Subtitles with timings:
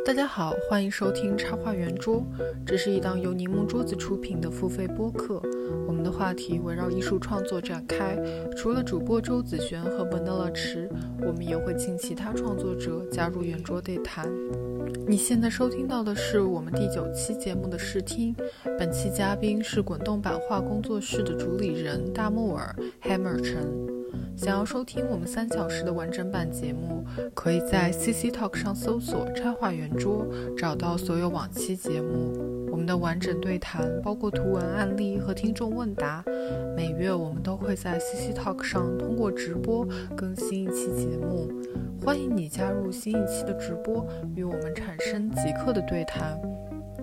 [0.00, 2.24] 大家好，欢迎收听插画圆桌，
[2.66, 5.40] 这是一档由柠檬桌子出品的付费播客。
[5.86, 8.18] 我们的话题围绕艺术创作展开，
[8.56, 14.28] 除了主播周子璇和 Vanilla 池，我们也会请其他创作者加入圆桌对谈。
[15.06, 18.34] 你现在收听到的是我们第九期节目的试听，
[18.78, 23.91] 本期嘉宾是滚动版画工作室的主理人大木耳 Hammer 陈。
[24.36, 27.04] 想要收听我们三小时的完整版节目，
[27.34, 30.26] 可以在 CC Talk 上搜索“插画圆桌”，
[30.56, 32.68] 找到所有往期节目。
[32.70, 36.24] 我们的完整对谈包括图文案例和听众问答。
[36.74, 41.48] 每月我们都会在 CC Talk 上通过直播更新一期节目，
[42.02, 46.40] 欢迎你加入新一期的直播，与我们产生即刻的对谈。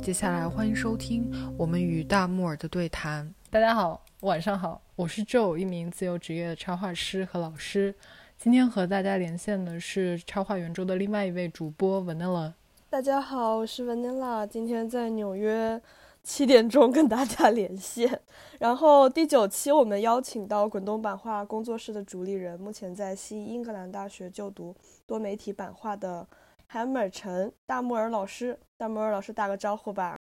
[0.02, 3.34] 接下来欢迎收听我们与大木耳的对谈。
[3.50, 4.82] 大家好，晚上好。
[5.00, 7.96] 我是 Joe，一名自由职业的插画师和老师。
[8.38, 12.52] 今天和大家连线的是插画圆桌的另外一位主播 Vanilla。
[12.90, 15.82] 大家好，我是 Vanilla，今天在纽约
[16.22, 18.20] 七点钟跟大家连线。
[18.60, 24.76] 然后第九期我们邀请到滚动版画工作室的主理人，目前在西英格兰大学就读
[25.08, 26.28] 多媒体版画的
[26.74, 28.60] Hammer 陈大木尔老师。
[28.76, 30.18] 大木尔老师打个招呼吧。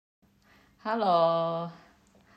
[0.81, 1.69] Hello。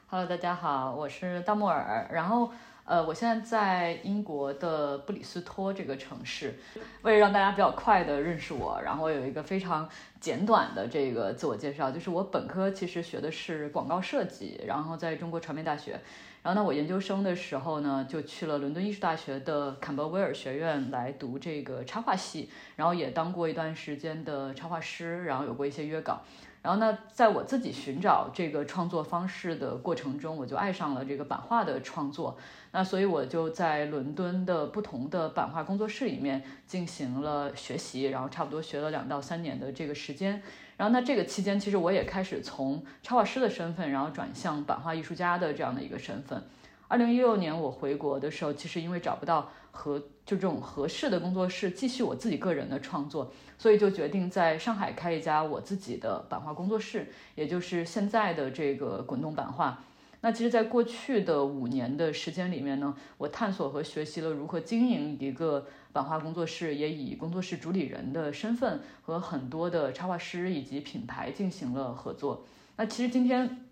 [0.09, 2.09] Hello，大家好，我是大木耳。
[2.12, 2.49] 然后，
[2.85, 6.55] 呃，我现在在英国的布里斯托这个城市。
[7.03, 9.89] 为了让大家比较快的认识我，然后有一个非常
[10.21, 15.98] 简短的这个自我介绍，就是我本科其实学的是广告设计，然后在中国传媒大学。
[16.45, 26.23] 然后呢，我研究生的时候呢，就去了伦敦艺术大学的坎伯威尔学院来读这个插画系，然后也当过一段时间的插画师，然后有过一些约稿。
[26.67, 32.36] 然后呢，在我自己寻找这个创作方式的过程中，我就爱上了这个版画的创作。
[32.73, 40.42] 那所以我就在伦敦的不同的版画工作室里面进行了学习，然后差不多学了两到三年的这个时间。
[40.77, 46.42] 然后那这个期间，其实我也开始从插画师的身份，然后转向版画艺术家的这样的一个身份。
[46.89, 53.33] 二零一六年我回国的时候，其实因为找不到合就这种合适的工作室继续我自己个人的创作。
[53.59, 59.83] 所以就决定在上海开一家我自己的版画工作室，也就是现在的这个滚动版画。
[60.20, 72.45] 那其实，在过去的五年的时间里面呢，我探索和学习了如何经营一个版画工作室，也以工作室主理人的身份和很多的插画师以及品牌进行了合作。
[72.77, 73.65] 那其实今天，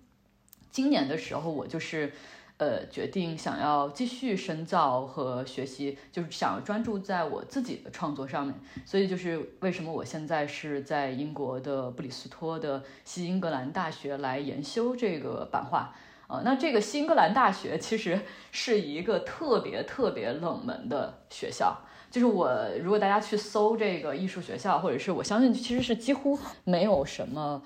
[0.71, 2.11] 今年的时候，我就是。
[2.57, 8.55] 呃，决定想要继续深造和学习，就是想要专注在我自己的创作上面。
[8.87, 15.93] 所以就是为什么我现在是在英国的布里斯托的西英格兰大学来研修这个版画。
[16.29, 18.21] 呃，那这个西英格兰大学其实
[18.51, 21.77] 是一个特别特别冷门的学校。
[22.11, 22.49] 就是我
[22.81, 27.61] 如果大家去搜这个艺术学校，或者是我相信其实是几乎没有什么。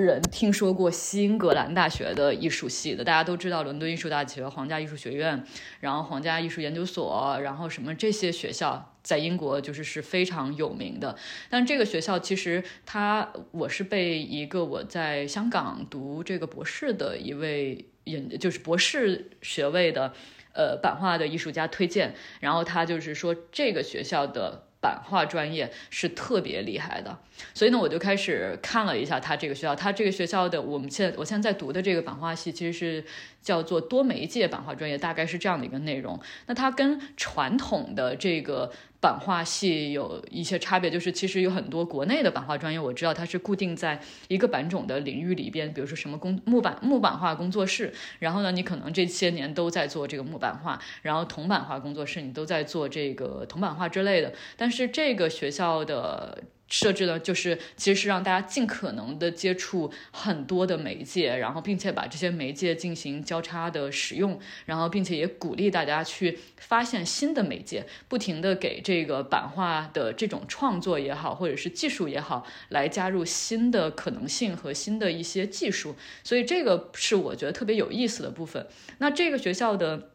[0.00, 5.44] 人听说过西英格兰大学的艺术系的，大家都知道伦敦艺术大学、皇家艺术学院，
[5.80, 11.16] 然后皇家艺术研究所，然后什么这些学校在英国就是是非常有名的。
[11.50, 20.14] 但这个学校其实它，我是被一个我在香港读这个博士的一位研，就是博士学位的，
[20.54, 24.68] 呃，版画的艺术家推荐，然后他就是说这个学校的。
[24.82, 27.16] 版画专业是特别厉害的，
[27.54, 29.76] 所以呢，我就开始看了一下他这个学校。
[29.76, 33.04] 他这个学校的，我们现在我现在在读的这个版画系，其实是
[33.40, 36.20] 叫做多媒介版画专业，大概是这样的一个内容。
[36.46, 38.72] 那它跟传统的这个。
[39.02, 56.40] 版画系有一些差别，就是其实有很多国内的版画专业，我知道它是固定在一个版种的领域里边，比如说什么工木板木板画工作室，然后呢，你可能这些年都在做这个木板画，然后铜版画工作室你都在做这个铜版画之类的，但是这个学校的。
[56.72, 75.94] 设置的就是，其实是让大家尽可能的接触很多的媒介，然后并且把这些媒介进行交叉的使用，然后并且也鼓励大家去发现新的媒介，不停的给这个版画的这种创作也好，或者是技术也好，来加入新的可能性和新的一些技术，
[76.24, 78.66] 所以这个是我觉得特别有意思的部分。
[78.96, 80.11] 那这个学校的。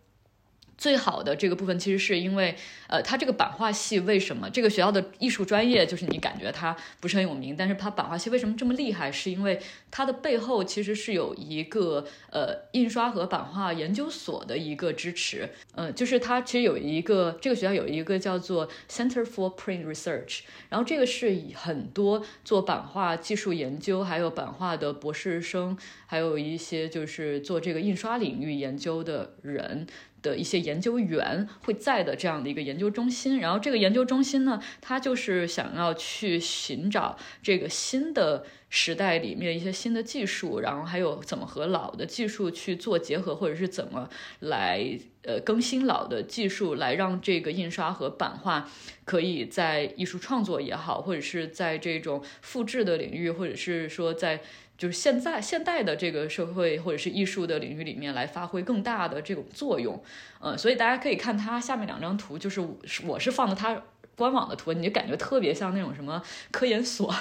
[0.78, 2.56] 最好的这个部分，其实是因为，
[2.88, 9.12] 呃，它这个版画系为什么这个学校的艺术专业，就是你感觉它不是很有名，但是它版画系为什么这么厉害？
[9.12, 9.60] 是因为
[9.90, 25.76] 它的背后其实是有一个呃印刷和版画研究所的一个支持，嗯，就是它其实有一个这个学校有一个叫做 Center for Print Research，然后这个是以很多做版画技术研究，还有版画的博士生，
[26.06, 29.88] 还有一些就是做这个印刷领域研究的人。
[30.22, 33.40] 的一些研究员会在的这样的一个研究中心。
[33.40, 44.10] 然后这个研究中心呢，它就是想要去寻找这个新的时代里面一些新的技术，然后还有怎么和老的技术去做结合，或者是怎么
[44.40, 48.70] 来呃更新老的技术，来让这个印刷和版画
[49.06, 54.42] 可以在艺术创作也好，或者是在这种复制的领域，或者是说在。
[54.78, 60.02] 就是现在现代的这个社会或者是艺术的领域里面来发挥更大的这种作用，
[60.40, 62.62] 呃，所以大家可以看它下面两张图，就是
[63.06, 63.82] 我是放的它
[64.16, 66.22] 官网的图，你就感觉特别像那种什么
[66.52, 67.14] 科研所，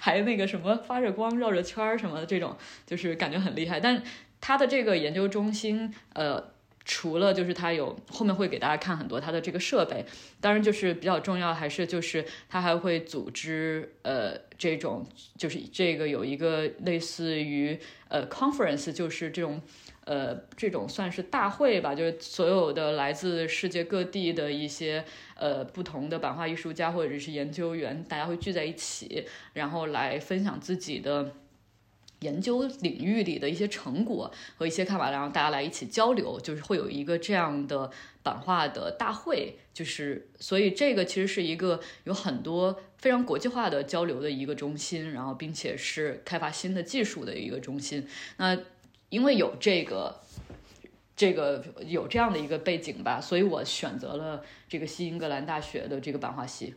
[0.00, 3.80] 还有那个什么发着光绕着圈儿什么的这种，就是感觉很厉害。
[3.80, 4.02] 但
[4.40, 6.52] 它的这个研究中心，呃。
[6.84, 10.04] 除了就是它有后面会给大家看很多它的这个设备，
[10.40, 15.06] 当然就是比较重要还是就是它还会组织呃这种
[15.36, 17.78] 就是这个有一个类似于
[18.08, 19.60] 呃 conference 就是这种
[20.04, 25.04] 呃这种算是大会吧，就是所有的来自世界各地的一些
[25.36, 31.34] 呃不同的版画艺术家或者是研究员，大家会聚在一起，然后来分享自己的。
[32.20, 37.90] 研究领域里的一些成果和一些看法，然后大家来一起交流，就是会有一个这样的
[38.22, 48.06] 版画的大会，就是所以这个其实是一个有很多非常国际化的交流的一个中心，然后并且是开发新的技术的一个中心。
[48.36, 48.58] 那
[49.08, 50.20] 因为有这个
[51.16, 56.74] 这个有这样的一个背景吧，所以我选择了这个西英格兰大学的这个版画系。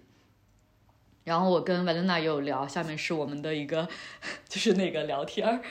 [1.24, 3.88] 然后我跟维伦娜也有聊，下面是我们的一个，
[4.50, 5.62] 就是那个聊天儿。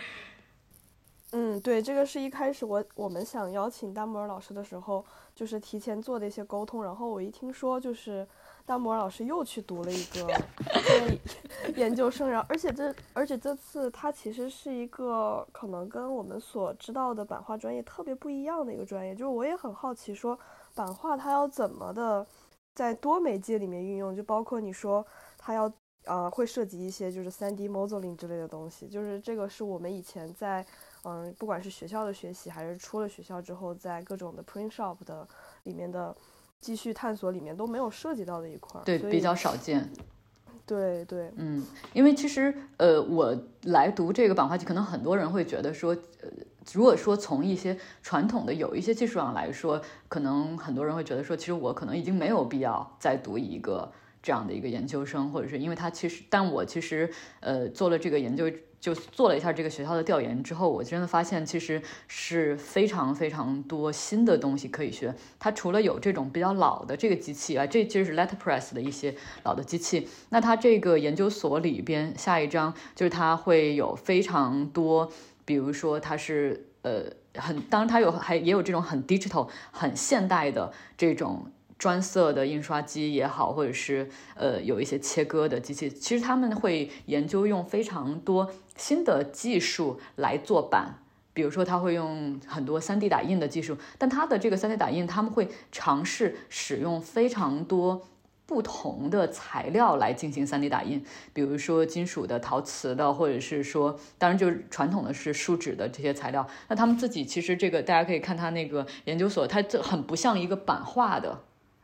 [1.35, 5.03] 嗯，对，这个是一开始我我们想邀请大摩尔老师的时候，
[5.35, 6.85] 就是提前做的一些沟通。
[6.85, 8.27] 然后我一听说，就是
[8.67, 10.31] 大摩尔老师又去读了一个
[11.75, 19.15] 研究生，然后而且这而且这次他其实是一个可能跟我们所知道的版画专业特别不一样的一个专业。
[19.15, 20.39] 就是我也很好奇，说
[20.75, 22.27] 版画它要怎么的
[22.75, 25.07] 在多媒介里面运用，就包括你说。
[25.45, 25.71] 它要
[26.05, 30.65] 呃会涉及一些就是 3D modeling 之类的东西，就是这个是我们以前在
[31.03, 35.27] 嗯不管是学校的学习，还是出了学校之后在各种的 print shop 的
[35.65, 36.17] 里面的
[36.61, 39.91] 继续探索里面都没有涉及到的一块，对，比较少见。
[40.65, 46.29] 对对，嗯，因为其实呃我来读这个版画系，可能很多人会觉得说，呃
[46.73, 53.93] 如果说从一些传统的有一些技术上来说，可能很多人会觉得说，其实我可能已经没有必要再读一个。
[54.23, 57.11] 这样的一个研究生，或者是因为他其实，但我其实，
[57.41, 58.49] 呃，做了这个研究，
[58.79, 65.13] 就做了一下这个学校的调研之后，我真的发现其实是非常非常多新的东西可以学。
[65.41, 70.09] 它除了有这种比较老的这个机器啊，这就是 letterpress 的一些老的机器。
[70.31, 75.11] 那它这个研究所里边，下一章就是它会有非常多，
[75.45, 77.05] 比如说它是呃
[77.35, 81.51] 很，当然它有还也有这种很 digital 很现代的这种。
[81.83, 91.01] 专色的印刷机也好，或者是呃有一些切割的机器，其实他们会研究用非常多新的技术来做版，
[91.35, 98.07] 比如说他会用很多 3D 打印的技术，但他的这个 3D 打印他们会尝试使用非常多
[98.47, 106.47] 不同的材料来进行 3D 打印，比如说金属的、陶瓷的，或者是说当然就是传统的是树脂的这些材料。
[106.69, 111.41] 那他们自己其实这个大家可以看他那个研究所，它这很不像一个版画的。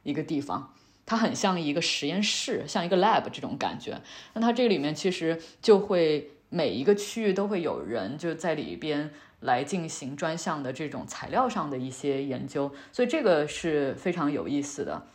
[0.08, 0.72] 一个地方，
[1.04, 4.00] 它很像一个实验室，像一个 lab 这种感觉。
[4.32, 9.10] 那它这里面其实就会每一个区域都会有人就在里边
[9.40, 15.06] 来进行专项的这种材料上的一些研究，所以这个是非常有意思的。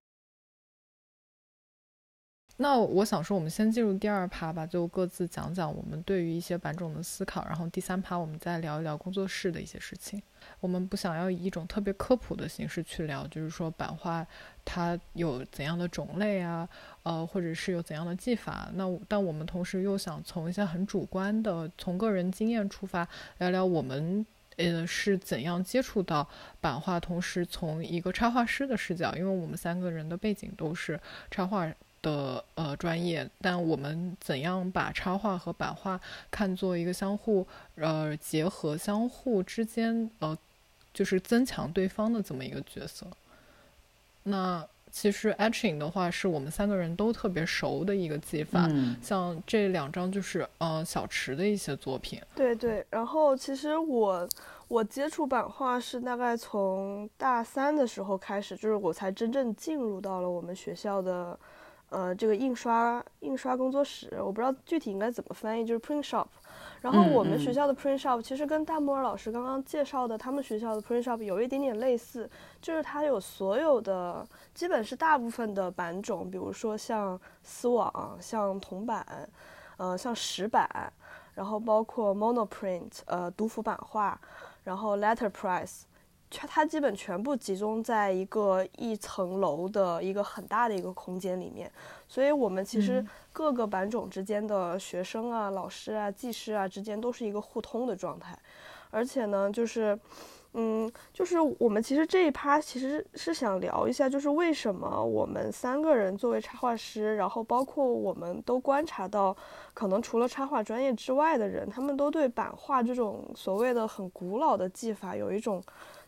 [2.57, 10.21] 那我想说，我们先进入第二趴吧，就各自讲讲我们对于一些版种的思考，然后第三趴我们再聊一聊工作室的一些事情。
[10.59, 14.25] 我们不想要以一种特别科普的形式去聊，就是说版画
[14.63, 16.69] 它有怎样的种类啊，
[17.01, 18.69] 呃，或者是有怎样的技法。
[18.75, 23.05] 那但我们同时又想从一些很主观的，从个人经验出发，
[23.39, 24.23] 聊聊我们
[24.57, 26.29] 呃是怎样接触到
[26.61, 30.99] 版画，同时从一个插画师的视角，因为我们三个人的背景都是
[31.31, 31.67] 插画。
[32.03, 40.37] 的呃专业，但我们怎样把插画和版画看作一个相互呃结合、相互之间呃
[40.93, 43.07] 就是增强对方的这么一个角色？
[44.23, 48.69] 那其实 etching 的话是我们三个人都特别熟的一个技法，
[49.01, 52.21] 像这两张就是呃小池的一些作品。
[52.35, 54.27] 对对，然后其实我
[54.67, 61.39] 我接触版画是大概从大三的时候开始，就是我才真正进入到了我们学校的。
[61.93, 66.25] 呃这个印刷印刷工作室，我不知道具体应该怎么翻译，就是 print shop。
[66.81, 79.05] 然后我们学校的 print shop 其实跟大木尔老师刚刚介绍的他们学校的 print shop 有一点点类似，就是它有所有的，基本是大部分的版种，比如说像丝网、像铜版，
[79.77, 80.67] 呃，像石板，
[81.35, 84.19] 然后包括 monoprint，呃，读幅版画，
[84.63, 85.83] 然后 letterpress。
[86.35, 91.71] 它它基本全部集中在一个一层楼的一个很大的一个空间里面，
[92.07, 98.37] 所以我们其实各个版种之间的学生啊、老师啊、技师啊之间都是一个互通的状态，
[98.89, 99.97] 而且呢，就是，
[100.53, 109.35] 嗯，就是我们其实这一趴其实是想聊一下，就是为什么我们三个人作为插画师，然后包括我们都观察到，
[109.73, 115.61] 可能除了插画专业之外的人，他们都对版画这种所谓的很古老的技法有一种。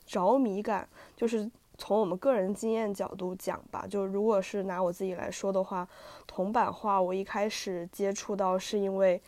[0.06, 5.88] 着迷感，就是从我们个人经验角度讲吧，就如果是拿我自己来说的话，
[6.26, 9.22] 铜版画我一开始接触到是因为，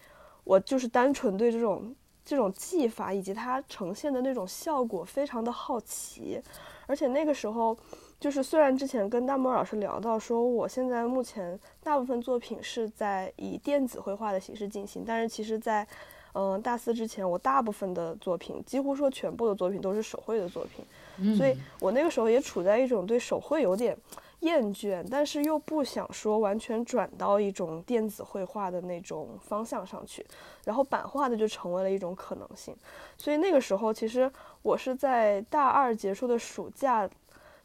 [0.44, 1.94] 我就是单纯对这种
[2.24, 6.42] 这种技法以及它呈现的那种效果非常的好奇，
[6.86, 7.78] 而且那个时候，
[8.20, 15.86] 就是虽然之前跟大莫老师聊到说，我现在目前大部分作品是在以电子绘画的形式进行，但是其实在。
[16.40, 23.98] 嗯，大四之前，我大部分的作品，几乎说全部的作品都是手绘的作品，所以我那个时候也处在一种对手绘有点
[24.42, 30.24] 厌倦，但是又不想说完全转到一种电子绘画的那种方向上去，
[30.64, 32.76] 然后版画的就成为了一种可能性。
[33.18, 37.10] 所以那个时候，其实我是在大二结束的暑假，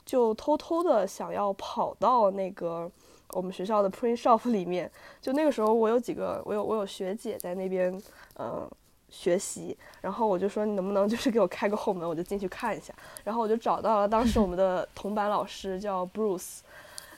[0.06, 2.90] 就偷偷的想要跑到那个
[3.32, 8.00] 我们学校的 print shop 里面，就那个时候我有几个，我有我有学姐在那边。
[8.38, 8.66] 嗯，
[9.10, 12.94] 学习，然后我就说你能不能就是给我开个后门，我就进去看一下。
[13.22, 16.60] 然后我就找到了当时我们的 铜板老师叫 Bruce，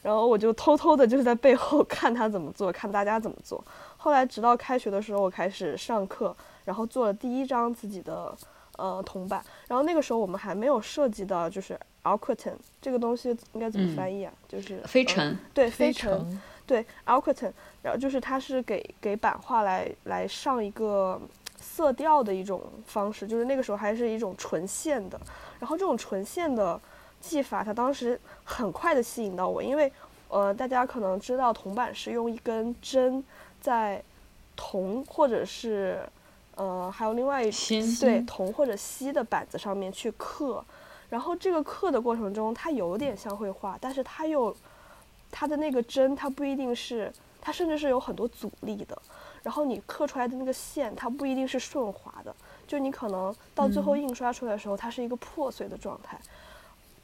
[0.02, 3.64] 然后我就偷偷的就是在背后 看他怎么做，看大家怎么做。
[3.96, 8.36] 后来直到开学的时候，我开始上课，然后做了第一张自己的
[8.76, 9.42] 呃铜板。
[9.68, 14.32] 然后那个时候我们还没有涉及到就是 Alquetan 这个东西应该怎么翻译啊？
[14.48, 16.40] 就是飞尘，对，飞尘。
[16.66, 17.52] 对，Alquetan，
[17.82, 21.20] 然后就是它是给给版画来来上一个
[21.58, 25.20] 色调的一种方式，就是那个时候还是一种纯线的，
[25.60, 26.80] 然后这种纯线的
[27.20, 29.92] 技法，它当时很快的吸引到我，因为
[30.28, 33.22] 呃大家可能知道铜板是用一根针
[33.60, 34.02] 在
[34.56, 35.98] 铜或者是
[36.56, 37.50] 呃还有另外一
[38.00, 40.64] 对铜或者锡的板子上面去刻，
[41.08, 44.54] 然后这个刻的过程中，它有点像绘画，但是它又。
[45.36, 48.96] 它的那个针，它不一定是，它甚至是有很多阻力的。
[49.42, 52.32] 然后你刻出来的那个线，它不一定是顺滑的，
[52.68, 56.16] 就你可能到最后印刷出来的时候，它是一个破碎的状态。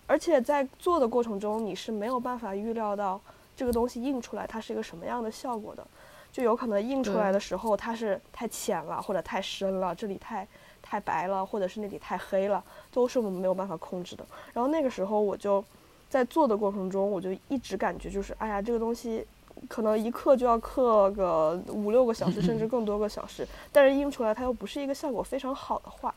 [0.07, 3.21] 而且在做的过程中，你是没有办法预料到
[3.57, 5.85] 这个东西印出来它是一个什么样的效果的。
[6.33, 10.47] 就有可能印出来的时候，它是太浅了，或者太深了，这里太
[10.81, 14.25] 太白了，或者是那里太黑了，都是我们没有办法控制的。
[14.53, 15.65] 然后那个时候我就。
[16.11, 19.25] 在做的过程中，我就一直感觉就是，哎呀，这个东西
[19.69, 26.13] 可能一刻就要刻个五六个小时，甚至 更多个小时，但是印出来它又不是一个效果非常好的画。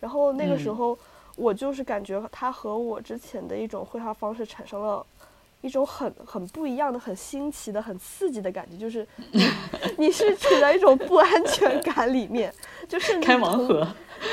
[0.00, 0.98] 然后那个时候，
[1.36, 5.06] 我就是感觉它和我之前的一种绘画方式产生了
[5.60, 9.06] 一种很很不一样的、很新奇的、很刺激的感觉，就是
[9.96, 12.52] 你 是处在一种不安全感里面，
[12.88, 13.86] 就甚至开盲盒，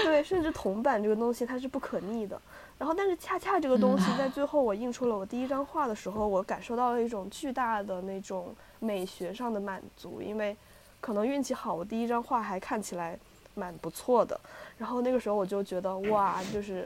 [0.04, 2.40] 对，甚至铜板这个东西它是不可逆的。
[2.78, 10.56] 然后，但是恰恰这个东西在最后我印出了我第一张画的时候，我感受到了一种巨大的那种美学上的满足，因为
[11.00, 13.18] 可能运气好，我第一张画还看起来
[13.54, 14.38] 蛮不错的。
[14.78, 16.86] 然后那个时候我就觉得哇，就是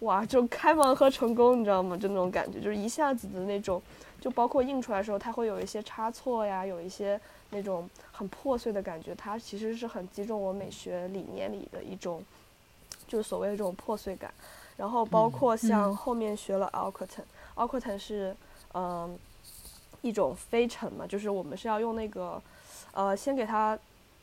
[0.00, 1.96] 哇，就开盲盒成功，你知道吗？
[1.96, 3.80] 就那种感觉，就是一下子的那种，
[4.20, 12.22] 就包括印出来的时候，它会有一些差错呀，有一些那种很破碎的感觉，它其实是很击中我美学理念里的一种，
[13.06, 14.32] 就是所谓的这种破碎感。
[14.76, 18.34] 然后包括像后面学了 Alquetan，Alquetan 是
[18.72, 19.18] 嗯
[20.00, 22.42] 一种飞尘嘛，就是我们是要用那个
[22.92, 23.78] 呃先给它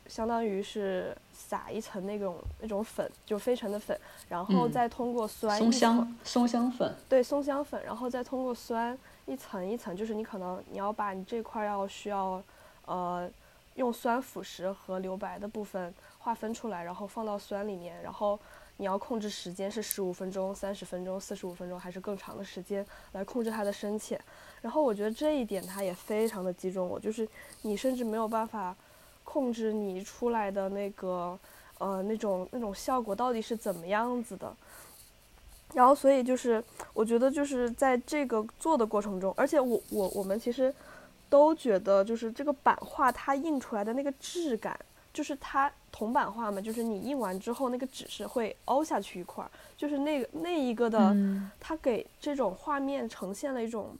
[0.08, 12.42] 相当于是撒一层那种那种粉，就飞尘的粉，然后再通过酸松香松香粉对松香粉，然后再通过酸一层一层，就是你可能你要把你这块要需要
[12.86, 13.30] 呃
[13.76, 18.40] 用酸腐蚀和留白的部分划分出来，然后放到酸里面，然后。
[18.80, 24.22] 你要控制时间是十五分钟、三十分钟、四十五分钟，还是更长的时间来控制它的深浅？
[24.62, 27.28] 然后我觉得这一点它也非常的击中我，就是
[27.64, 28.76] 你甚至没有办法
[29.28, 31.38] 控制你出来的那个
[31.80, 34.56] 呃那种那种效果到底是怎么样子的。
[35.74, 40.74] 然后所以就是我觉得就是在这个做的过程中，而且我我我们其实
[41.30, 44.80] 都觉得就是这个版画它印出来的那个质感，
[45.12, 51.14] 就是它铜版画嘛，就是你印完之后那个纸是会凹下去一块儿，就是那个那一个的，
[51.60, 53.94] 它给这种画面呈现了一种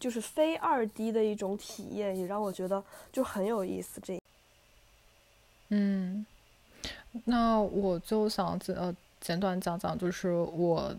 [0.00, 4.00] 就是非二 D 的一种体验，也让我觉得就很有意思。
[4.00, 4.18] 这，
[5.68, 6.24] 嗯，
[7.24, 10.94] 那我就想简呃简短讲讲，就是我。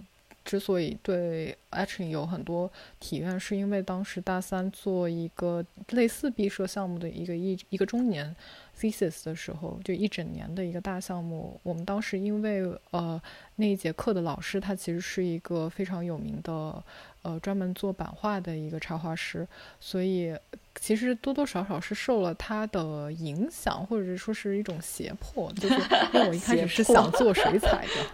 [0.45, 8.35] 之所以对 etching 有很多体验，是因为当时大三做一个类似毕设项目的一个一一个中年
[8.79, 11.59] thesis 的时候，就一整年的一个大项目。
[11.63, 13.19] 我们当时因为呃
[13.55, 16.83] 那一节课的老师他其实是一个非常有名的
[17.25, 19.47] 呃专门做版画的一个插画师，
[19.79, 20.37] 所以
[20.75, 25.75] 其实多多少少是受了他的影响，或者说是一种胁迫，就是
[26.13, 28.05] 因为我一开始是想做水彩的。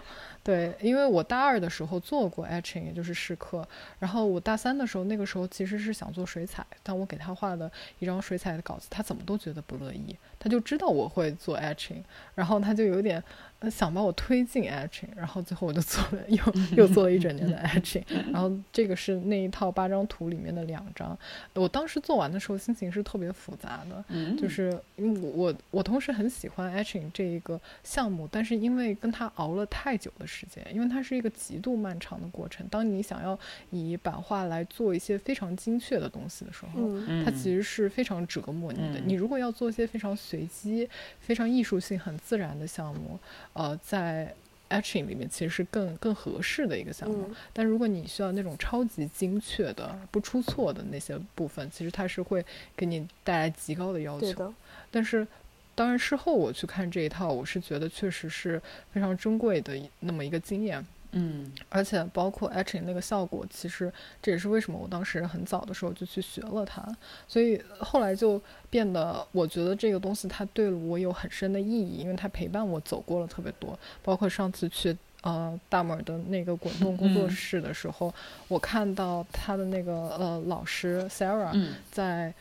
[0.43, 3.67] 对，因为我大二的时候做过 etching，也就是试课。
[3.99, 10.15] 然后我大三的时候，那个时候其实是想做水彩，但我给他画的一张水彩的稿子，他怎么都觉得不乐意。
[10.39, 12.01] 他就知道我会做 etching，
[12.33, 13.23] 然后他就有点。
[13.69, 16.43] 想把我推进 etching，然后最后我就做了又
[16.75, 21.15] 又做了一整年的 etching，然后这个是那一套八张图里面的两张。
[21.53, 24.03] 我当时做完的时候心情是特别复杂的，
[24.35, 32.65] 就是因为我我我同时很喜欢 etching 这一个项目，但是因为跟他熬了太久的时间，因为它是一个极度漫长的过程。
[32.69, 33.37] 当你想要
[33.69, 36.89] 以版画来做一些非常精确的东西的时候，
[37.23, 38.99] 它其实是非常折磨你的。
[39.05, 40.89] 你如果要做一些非常随机、
[41.19, 43.19] 非常艺术性很自然的项目。
[43.53, 44.33] 呃，在
[44.69, 54.53] etching 里面其实是更更合适的一个项目，但如果你需要那种超级精确的、不出错的那些部分，其实它是会给你带来极高的要求。
[54.89, 55.27] 但是，
[55.75, 58.61] 当然事后我去看这一套，我是觉得确实是
[58.93, 60.85] 非常珍贵的那么一个经验。
[61.11, 63.91] 嗯，而且包括 etching 那个效果，其实
[64.21, 66.81] 这也是为什么我当时很早的时候就去学了它，
[67.27, 78.13] 所以后来就变得，我觉得这个东西它对我有很深的意义，因为它陪伴我走过了特别多，包括上次去呃大门的那个滚动工作室的时候，
[78.47, 81.51] 我看到他的那个呃老师 Sarah
[81.91, 82.27] 在。
[82.27, 82.33] 嗯，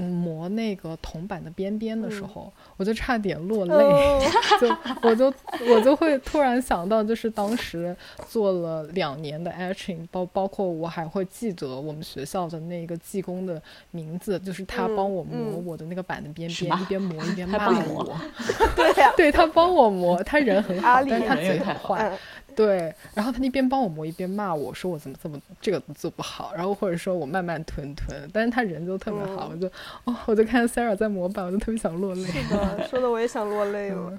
[0.00, 4.20] 磨那个铜板的边边的时候，我就差点落泪，
[4.60, 5.32] 就我就
[5.68, 7.94] 我就会突然想到，就是当时
[8.26, 18.18] 做了两年的 etching，包包括我还会记得我们学校的那个技工的名字，就是他帮我磨我的那个板的边边，一边磨一边骂我。
[18.74, 22.18] 对呀，对 他帮我磨，他人很好，但是他嘴很坏。
[22.54, 29.66] 对，然后他一边帮我磨一边骂我说我怎么这么这个做不好，然后或者说我慢慢吞吞，但是他人就特别好，我就
[30.04, 32.22] 哦，我就看 Sarah 在模板，我就特别想落泪。
[32.24, 34.18] 是的，说的我也想落泪了。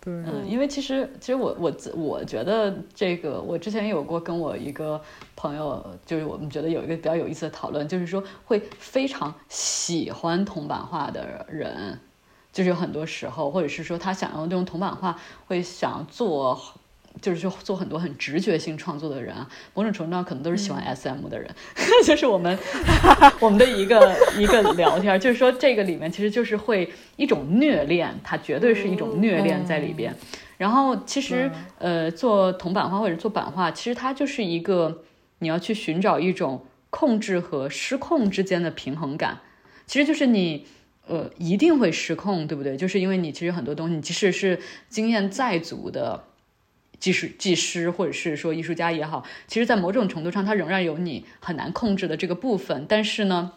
[0.00, 5.00] 对，嗯，因为其实其实我我我觉得这个我之前有过跟我一个
[5.34, 11.98] 朋友，就是我们觉得有一个比较有意思的讨论，就是说会非常喜欢铜版画的人，
[12.52, 16.60] 就是有很多时候，或者是说他想要用铜版画，会想做。
[17.20, 21.50] 就是就做很多很直觉性创作的人啊，某种程度上可能都是喜欢 SM 的人，
[22.04, 22.56] 就是我们
[23.40, 30.14] 我们的一个一个聊天，就是说这个里面其实就是会一种虐恋，它绝对是一种虐恋在里边。
[30.56, 35.02] 然后其实呃做铜版画或者做版画，其实它就是一个
[35.40, 39.38] 你要去寻找一种控制和失控之间的平衡感，
[39.86, 40.66] 其实就是你
[41.06, 42.76] 呃一定会失控，对不对？
[42.76, 46.24] 就是因为你其实很多东西，即使是经验再足的。
[47.00, 52.86] 技术技师或者是说艺术家也好，其实，在某种程度上，它仍然有你很难控制的这个部分。
[52.88, 53.52] 但是呢，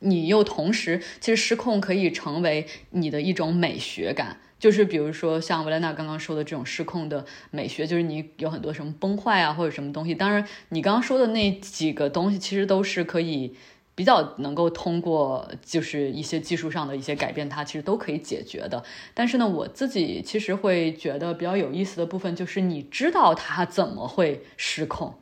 [0.00, 4.38] 你又同时，其实失控可以成为你的一种美学感。
[4.58, 10.14] 就是比如说像维莱娜刚刚说的这种失控的美学，就是你有很多什么崩坏啊，或者什么东西。
[10.14, 13.54] 当然，你刚刚说的那几个东西，其实都是可以。
[13.98, 18.80] 比较能够通过就是一些技术上的一些改变，它其实都可以解决的。
[19.12, 25.14] 但是呢，我自己其实会觉得比较有意思的部分，就是你知道它怎么会失控，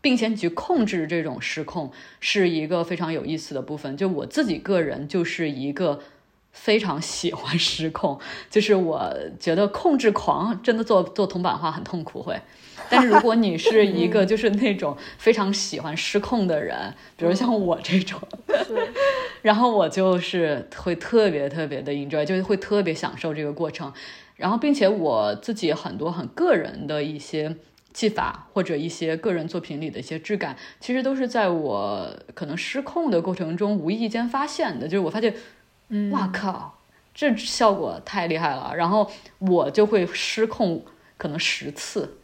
[0.00, 1.90] 并且你去控制这种失控，
[2.20, 3.96] 是一个非常有意思的部分。
[3.96, 5.98] 就我自己个人就是一个
[6.52, 12.40] 非常喜欢 失控，就是我觉得控制狂真的做做铜版画很痛苦会。
[12.88, 18.18] 但是如果你是 一个就是那种非常喜欢失控的人，比如像我这种，
[19.42, 23.92] 然后我就是会特别特别的 enjoy，就是会特别享受这个过程。
[24.36, 27.54] 然后，并且我自己很多很个人的一些
[27.92, 34.88] 技法或者一些个人作品里的一些质感，其实都是在我可能失控的过程中无意间发现的。
[34.88, 35.34] 就是我发现，
[36.10, 36.78] 哇靠，
[37.14, 38.72] 这效果太厉害了！
[38.76, 40.84] 然后我就会失控，
[41.16, 42.16] 可能十次。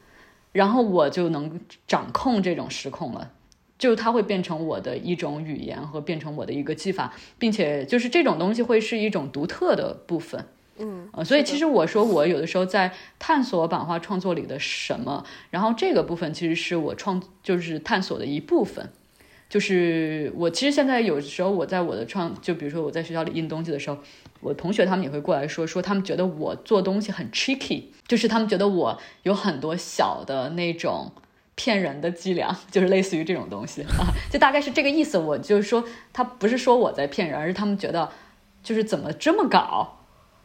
[0.53, 3.31] 然后我就能掌控这种失控了，
[3.79, 10.47] 就它会变成我的一种语言和变成我的一个技法，并且就是这种东西会是一种独特的部分。
[10.79, 18.91] 嗯，呃，所以其实我说我有的时候在探索版画创作里的什么，然后这个部分其实是我创就是探索的一部分。
[19.49, 23.99] 就是我其实现在有时候我在我的创，就比如说我在学校里印东西的时候，
[24.41, 31.13] 我同学他们也会过来说说他们觉得我做东西很 tricky，就是他们觉得我有很多小的那种
[31.55, 35.17] 骗人的伎俩，就是类似于这种东西啊，就大概是这个意思。
[35.17, 38.11] 我就是说他不是说我在骗人，而是他们觉得
[38.65, 40.01] 就是怎么这么搞，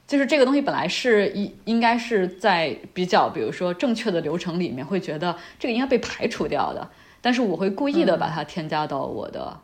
[0.08, 6.88] 就是这个东西本来是应应该是在比较比如说正确的流程里面会觉得这个应该被排除掉的。
[7.22, 9.62] 但是我会故意的把它添加到我的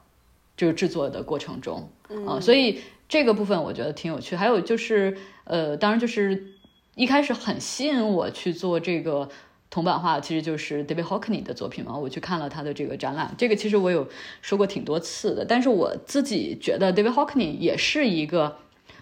[0.56, 1.90] 就是制作的过程中
[2.28, 4.36] 啊，所以这个部分我觉得挺有趣。
[4.36, 6.54] 还有就是，呃，当然就是
[6.96, 9.30] 一开始很吸引我去做这个
[9.70, 11.98] 铜版画，其实就是 David Hockney 的作品嘛。
[11.98, 14.08] 我去看了他的这个展览，这个其实我有
[14.42, 15.46] 说过挺多次的。
[15.46, 18.58] 但是我自己觉得 David Hockney 也是一个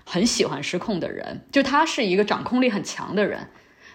[0.05, 3.47] 很喜欢失控的人，就他是一个掌控力很强的人。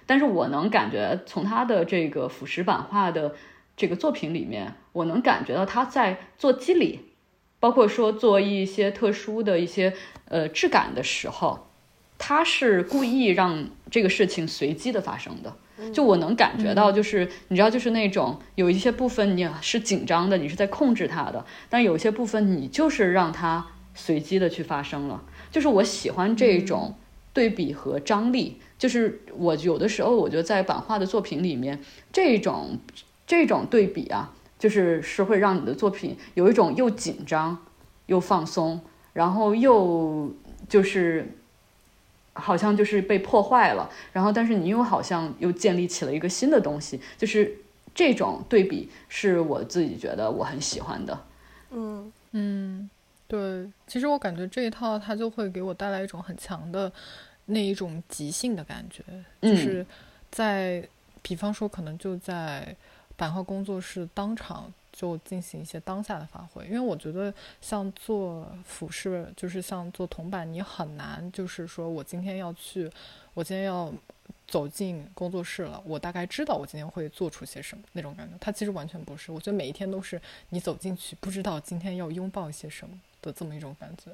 [0.06, 3.34] 但是我能感觉从他的这个腐蚀版画的。
[3.76, 7.00] 这个作品里面，我能感觉到他在做肌理，
[7.58, 9.94] 包括说做一些特殊的一些
[10.26, 11.68] 呃质感的时候，
[12.18, 15.56] 他是故意让这个事情随机的发生的。
[15.94, 25.24] 就我能感觉到，就是你知道，就是那种有一些部分你是紧张的，你是在控制它的，但有些部分你就是让它随机的去发生了。
[25.50, 26.94] 就是我喜欢这种
[27.32, 31.80] 对比和张力，就是我有的时候我觉得在版画的作品里面
[32.12, 32.78] 这种。
[33.30, 37.56] 这种对比啊，就是是会让你的作品有一种又紧张
[38.06, 38.80] 又放松，
[39.12, 40.34] 然后又
[40.68, 41.38] 就是
[42.32, 47.56] 好像就是被破坏了，然后但是你又好像又建立起了一个新的东西，就是
[47.94, 51.24] 这种对比是我自己觉得我很喜欢的。
[51.70, 52.90] 嗯嗯，
[53.28, 56.92] 对，其实我感觉这一套它就会给我带来一种很强的
[57.46, 59.04] 那一种即兴的感觉，
[59.40, 59.86] 就是
[60.32, 60.82] 在
[61.22, 62.74] 比方说可能就在。
[63.20, 72.90] 版画工作室当场就进行一些当下的发挥，因为我觉得像做俯视，就是像做铜板，你很难就是说我今天要去，
[73.34, 73.92] 我今天要
[74.48, 78.34] 走进工作室了，我大概知道我今天会做出些什么那种感觉。
[78.40, 84.10] 它其实完全不是，我觉得每一天都是你走进去，不知道今天要拥抱一些什么的这么一种感觉。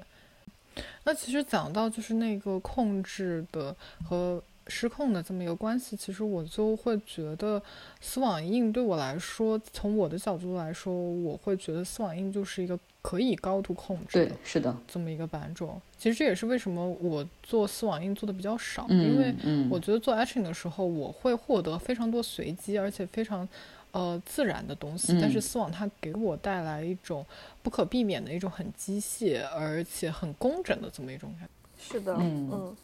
[1.05, 4.42] 那其实讲到就是那个控制的和。
[4.69, 7.63] 失控的这么一个关系，其实我就会觉得
[8.01, 15.81] 丝网印对我来说，从我的角度来说，我会觉得丝网印就是一个可以高度控制的，是的，这么一个版种。
[15.97, 19.35] 其实这也是为什么我做丝网印做的比较少，因为
[19.71, 23.49] 我觉得做 etching 的时候，我会获得非常多随机而且非常
[23.93, 27.25] 呃自然的东西，但是丝网它给我带来一种
[27.63, 31.93] 不可避免的一种很机械而且很工整的这么一种感觉。
[31.93, 32.77] 是的，嗯。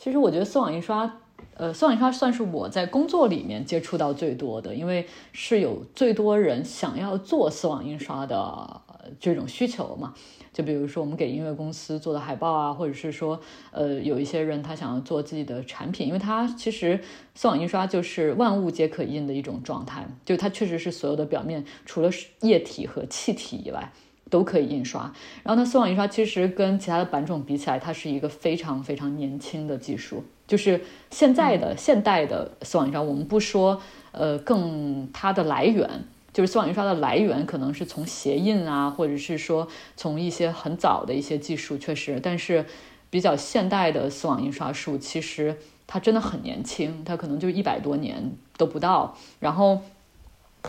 [0.00, 1.20] 其实我觉得丝网印刷，
[1.52, 8.80] 呃，丝网印刷算是我在工作里面接触到最多的，因为是有最多人想要做丝网印刷的
[9.20, 10.14] 这种需求嘛。
[10.54, 13.38] 就比如说我们给音乐公司做的海报啊，或者是说，
[13.72, 16.98] 呃，有一些人他想要做自己的产品，因为它其实
[17.34, 22.08] 丝网印刷就是万物皆可印的一种状态，就它确实是所有的表面除了
[22.40, 23.92] 液体和气体以外。
[24.28, 30.24] 都可以印刷，然后呢，丝网印刷其实跟其他的版种比起来，它是一个非常非常年轻的技术。
[30.46, 30.80] 就是
[31.10, 33.80] 现在的现代的丝网印刷，我们不说，
[34.12, 35.88] 呃，更它的来源，
[36.32, 42.66] 就是丝网印刷的来源可能是从鞋印啊，或者是说从一些很早的一些技术，确实，但是
[43.10, 45.56] 比较现代的丝网印刷术，其实
[45.86, 49.16] 它真的很年轻，它可能就一百多年都不到。
[49.38, 49.80] 然后，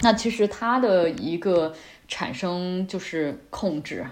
[0.02, 1.74] 那其实它的一个。
[2.12, 4.06] 产生就是控制，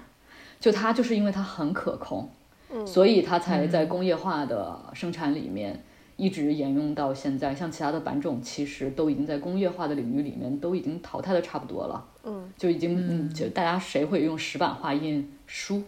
[0.58, 2.30] 就它就是因为它很可控，
[2.72, 5.84] 嗯，所以它才在工业化的生产里面
[6.16, 7.54] 一直沿用到现在。
[7.54, 15.84] 像其他的版种，其实都已经在工业化的领域里面都已经淘汰的差不多了，嗯，就已经嗯，就大家谁会用石板画印书、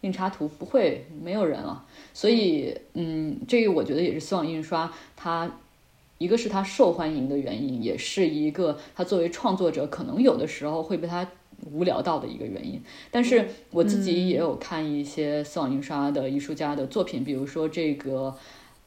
[0.00, 0.48] 印插图？
[0.48, 1.84] 不会，没有人了。
[2.14, 5.50] 所以，嗯，这个我觉得也是希望印刷它。
[6.16, 11.26] 一个是它受欢迎的原因，也是一个它作为创作者可能有的时候会被它
[11.72, 12.82] 无聊到的一个原因。
[13.10, 18.34] 但是我自己也有看一些丝网印刷的艺术家的作品，比如说这个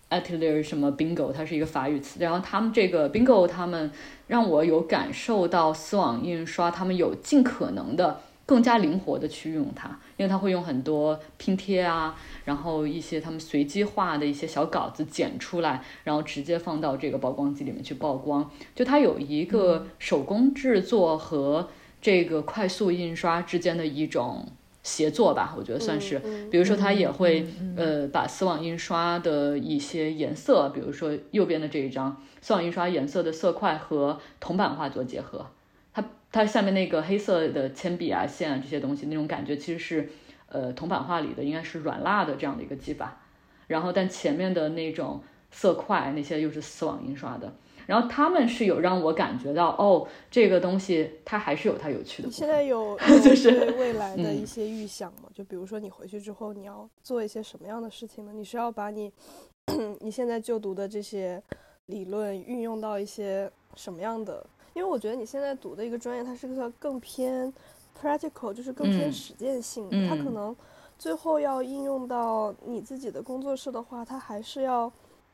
[0.10, 2.20] Atelier 什么 Bingo，它是一个法语词。
[2.20, 3.92] 然后他们这个 Bingo，他们
[4.28, 12.16] 让我有感受到丝网印刷，他们有尽可能的更加灵活的去用它，因为它会用很多拼贴啊。
[12.46, 18.52] 然后一些他们随机画的一些小稿子剪出来，然后直接放到这个曝光机里面去曝光。
[18.76, 21.70] 就它有一个手工制作和
[22.04, 24.46] 这个快速印刷之间的一种
[24.84, 26.22] 协作吧，我觉得算是。
[26.26, 35.48] 嗯比如说，它也会嗯呃把丝网印刷的一些颜色，比如说右边的这一张丝网印刷颜色的色块和铜版画做结合。
[35.94, 40.10] 它它下面那个黑色的铅笔啊、线啊这些东西，那种感觉其实是
[40.50, 43.22] 呃铜版画里的应该是软蜡的这样的一个技法。
[43.68, 47.54] 然后但前面的那种色块那些又是丝网印刷的。
[47.86, 52.34] 然后他们是有让我感觉到，哦，这个东西它还是有它有趣的你。
[52.36, 55.30] 现在有就是对未来的嗯一些预想吗？
[55.34, 58.32] 就比如说你回去之后你要做一些什么样的事情呢？
[58.34, 59.12] 你是要把你
[60.02, 61.42] 你现在就读的这些
[61.88, 64.46] 理论运用到一些什么样的？
[64.74, 67.54] 因为我觉得你现在读的一个专业，它是个更偏
[68.02, 70.56] practical，就是更偏嗯实践性的，它可嗯能
[70.98, 74.92] 最后要应用到你自己的工作室的话，它还是要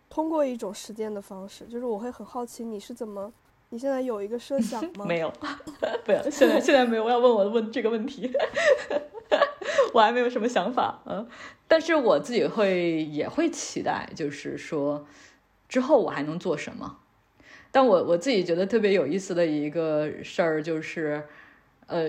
[0.09, 1.65] 通过一种实践的方式。
[1.65, 3.31] 就是我会很好奇你是怎么，
[3.69, 5.05] 你现在有一个设想 吗？
[5.05, 5.31] 没有，
[6.03, 8.31] 不要，现在现在没有，我要问我问这个问题，
[9.93, 11.27] 我还没有什么想法，嗯，
[11.67, 15.05] 但是我自己会也会期待，就是说
[15.67, 16.97] 之后我还能做什么。
[17.71, 21.23] 但我我自己觉得特别有意思的一个事儿就是，
[21.89, 22.03] 呃，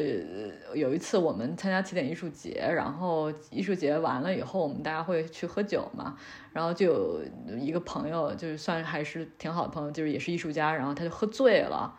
[0.75, 6.19] 有一次我们参加起点艺术节，然后艺术节完了以后，我们大家会去喝酒嘛，
[6.53, 7.21] 然后就有
[7.59, 11.97] 一个朋友，就是算还是挺好的朋友，就是也是艺术家，然后他就喝醉了，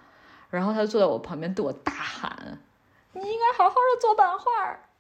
[0.52, 2.60] 然后他就坐在我旁边对我大喊
[3.14, 4.46] ：“你应该好好的做版画，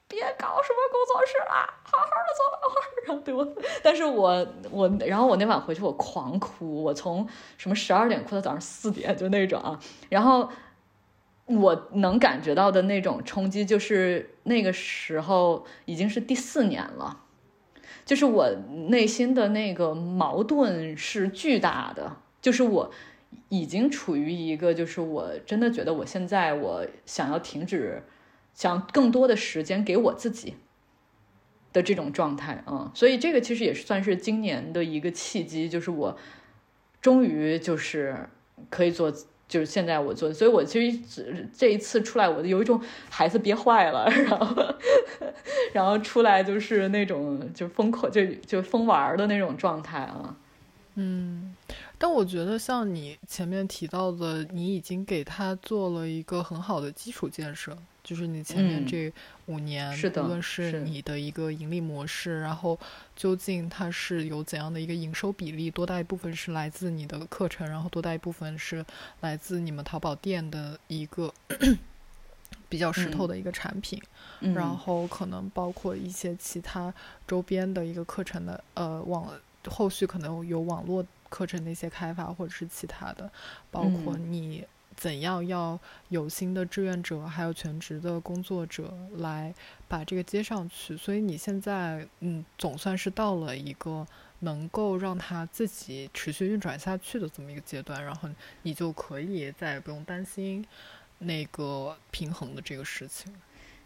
[0.07, 2.81] 别搞什么工作室了，好好的做版画。
[3.05, 3.47] ”然后对我，
[3.83, 7.27] 但是我我，然后我那晚回去我狂哭，我从
[7.59, 9.77] 什么十二点哭到早上四点，就那种，
[10.09, 10.49] 然后。
[11.57, 17.23] 我能感觉到的那种冲击，就是那个时候已经是第四年了，
[18.05, 18.49] 就是我
[18.89, 22.91] 内心的那个矛盾是巨大的，就是我
[23.49, 28.03] 已经处于一个，就是我真的觉得我现在我想要停止，
[28.53, 30.55] 想更多的时间给我自己
[31.73, 36.17] 的这种状态啊、嗯，所以这个其实也是算是今年的一个契机，就是我
[37.01, 38.29] 终于就是
[38.69, 39.13] 可以做。
[39.51, 44.75] 就是现在我做的，所以我其实这一次出来，我有一种孩子憋坏了，然后
[45.73, 50.33] 然后出来就是那种就疯狂就就疯玩的那种状态啊。
[50.95, 51.53] 嗯，
[51.97, 59.11] 但我觉得像你前面提到的，你已经给他做了一个很好的基础建设，就是你前面嗯这
[59.51, 60.79] 五年，是的无论是是。
[60.81, 62.79] 你的一个盈利模式，然后
[63.15, 68.85] 究竟它是有怎样的一个营收比例，多大一部分是来自你的课程，然后多大一部分是
[69.19, 71.33] 来自你们淘宝店的一个
[72.69, 74.01] 比较石头的一个产品，
[74.39, 76.93] 嗯、然后可能包括一些其他
[77.27, 79.31] 周边的一个课程的呃网。
[79.69, 83.31] 后续可能有网络课程的一些开发，或者是其他的，
[83.69, 84.65] 包括你
[85.01, 89.51] 怎样要有新的志愿者，还有全职的工作者来
[89.87, 90.95] 把这个接上去。
[90.95, 94.05] 所以你现在，嗯，总算是到了一个
[94.41, 98.29] 能够让它自己持续运转下去的这么一个阶段，然后
[98.61, 100.63] 你就可以再也不用担心
[101.17, 103.33] 那个平衡的这个事情。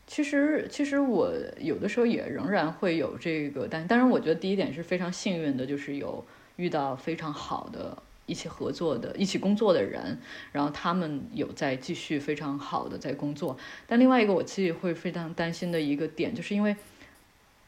[0.06, 6.25] 其实，其实我有的时候也仍然会有这个，但当然，我觉得第一点是非常幸运的，就是有
[6.58, 10.19] 遇到非常好的一起合作的、一起工作的人，
[10.51, 13.57] 然后他们有在继续非常好的在工作。
[13.88, 16.75] 但另外一个我自己会非常担心的一个点，就是因为，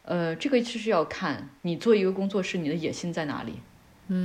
[0.03, 3.53] 呃，这个其实要看你做一个工作室，你的野心在哪里。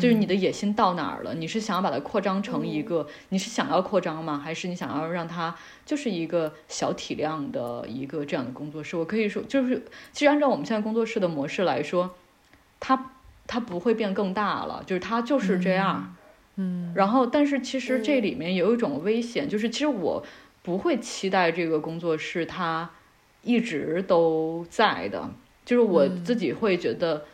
[0.00, 1.34] 就是你的野心到哪儿了？
[1.34, 3.04] 你是想要把它扩张成一个？
[3.30, 4.38] 你是想要扩张吗？
[4.38, 5.52] 还是你想要让它
[5.84, 8.96] 就是一个小体量的一个这样的工作室？
[8.96, 12.14] 我可以说，就是其实按照我们现在工作室的模式来说，
[12.78, 13.10] 它
[13.48, 16.14] 它不会变更大了，就是它就是这样。
[16.56, 16.92] 嗯。
[16.94, 20.24] 然后，但是其实这里面有一种危险，就是其实我
[20.62, 22.90] 不会期待这个工作室它
[23.42, 25.30] 一直都在的，
[25.64, 27.24] 就是我自己会觉得。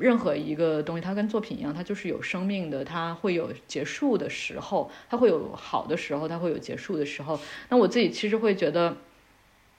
[0.00, 7.38] 任何一个东西，它跟作品一样，它就是有生命的，它会有结束的时候，它会有好的时候，它会有结束的时候。
[7.68, 8.96] 那我自己其实会觉得，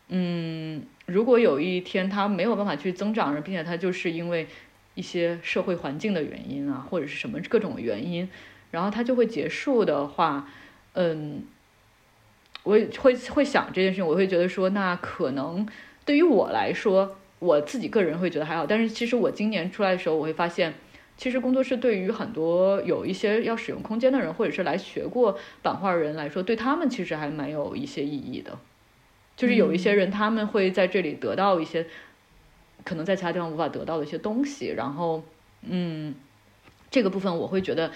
[0.07, 4.47] 嗯，如果有一天它没有办法去增长，并且它就是因为
[4.95, 8.29] 一些社会环境的原因啊，或者是什么各种原因，
[8.71, 10.47] 然后它就会结束的话，
[10.93, 11.43] 嗯，
[12.63, 15.67] 我会会想这件事情，我会觉得说，那可能
[16.05, 17.15] 对于我来说。
[17.39, 20.73] 我自己个人会觉得还好，但是其实我今年出来的时候，我会发现，
[21.17, 28.57] 其实工作室对于很多有一些要使用空间的人，或者是来学过版画人来说，对他们其实还蛮有一些意义的。
[29.35, 31.85] 就是有一些人，他们会在这里得到一些
[32.83, 34.73] 可能在其他地方无法得到的一些东西。
[34.75, 35.23] 然后，
[35.61, 36.15] 嗯，
[36.89, 37.91] 这个部分我会觉得，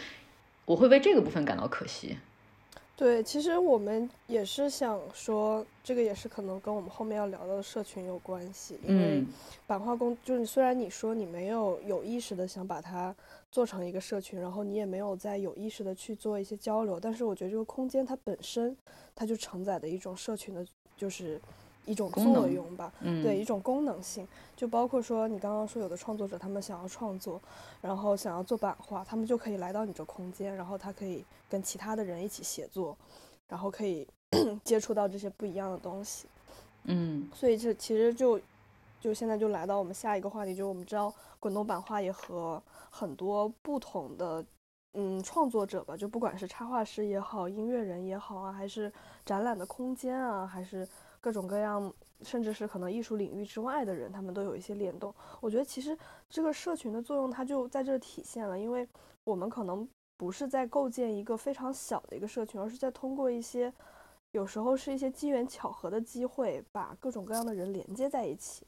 [0.65, 2.17] 我会为这个部分感到可惜。
[2.95, 9.23] 对，其实我们也是想说，这个也是可能跟我们后面要聊到的社群有关系，因为
[9.65, 13.15] 版画工就是虽然你说你没有有意识的想把它
[13.51, 18.77] 做成一个社群，然后你也没有在有意识的去做一些交流，但是我觉得这个空间它本身
[19.15, 21.41] 它就承载的一种社群的，就是。
[21.85, 27.41] 一种作用吧，对一种功能性，就包括说你刚刚说有的创作者他们想要创作，
[27.81, 32.95] 然后想要做版画，他们就可以来到你这空间，然后他可以跟其他的人一起写作，
[33.49, 34.07] 然后可以
[34.63, 36.27] 接触到这些不一样的东西，
[36.83, 38.39] 嗯，所以这其实就
[38.99, 44.45] 就现在就来到我们下一个话题，就是我们知道滚动版画也和很多不同的
[44.93, 48.93] 嗯创作者吧，就不管是插画师也好，音乐人也好啊，还是
[49.25, 50.87] 展览的空间啊，还是。
[51.21, 55.13] 各种各样，甚至是可能艺术领域之外的人，他们都有一些联动。
[55.39, 58.59] 我觉得其实这个社群的作用，它就在这体现了。
[58.59, 58.87] 因为
[59.23, 63.71] 我们可能不是在构建一个非常小的一个社群，而是在通过一些
[64.31, 68.65] 有时候是一些机缘巧合的机会，把各种各样的人连接在一起。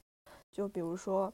[0.52, 1.32] 就比如说，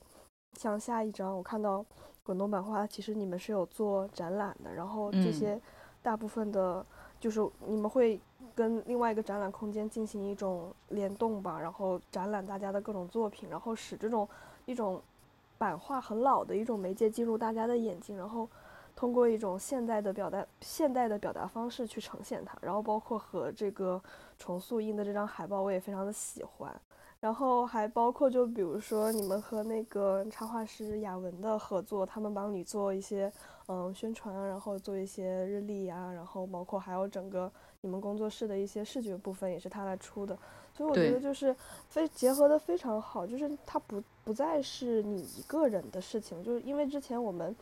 [0.59, 1.85] 像下一章，我看到
[2.23, 5.61] 滚动版画，其实你们是有做展览的，然后这些
[6.01, 6.85] 大部分的，
[7.21, 8.21] 就是你们会。
[8.53, 14.29] 跟另外一个展览空间进行一种联动吧，然后展览大家的各种作品，然后使这种
[14.67, 15.01] 一种
[15.57, 18.47] 版画很老的一种媒介进入大家的眼睛，然后
[18.95, 22.59] 通过一种现代的表达、现代的表达方式去呈现它。
[22.61, 24.03] 然后包括和这个
[24.39, 26.79] 重塑印的这张海报，我也非常的喜欢。
[27.21, 33.33] 然后还包括就比如说你们和那个插画师雅文的合作，他们帮你做一些
[33.69, 37.51] 嗯宣传啊，然后做一些日历啊，然后包括还有整个。
[37.83, 40.37] 你们工作室的一些视觉部分也是他来出的，
[40.77, 41.57] 所以我觉得就是
[41.89, 47.57] 非结合的非常好，就是它不不再是你一个人的事情，就是因为之前我们，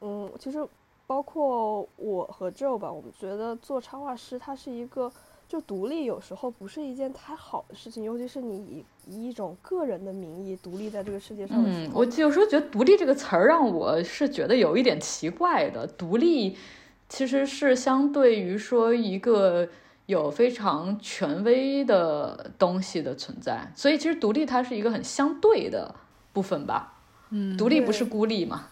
[0.00, 0.66] 嗯，其实
[1.06, 5.12] 包括我和 Joe 吧，我们觉得做插画师他是一个
[5.52, 11.62] 就独立，有时候不是一件太好的事情，尤其是你以以一种个人的名义独立在这个世界上。
[11.62, 16.56] 嗯，我有时候觉得“独立”这个词儿让我是觉得有一点奇怪的，独立。
[17.10, 19.68] 其实是相对于说一个
[20.06, 25.94] 有非常权威的东西的存在，所以其实独立它是一个很相对的
[26.32, 26.98] 部分吧。
[27.28, 28.68] 嗯，独立不是孤立嘛？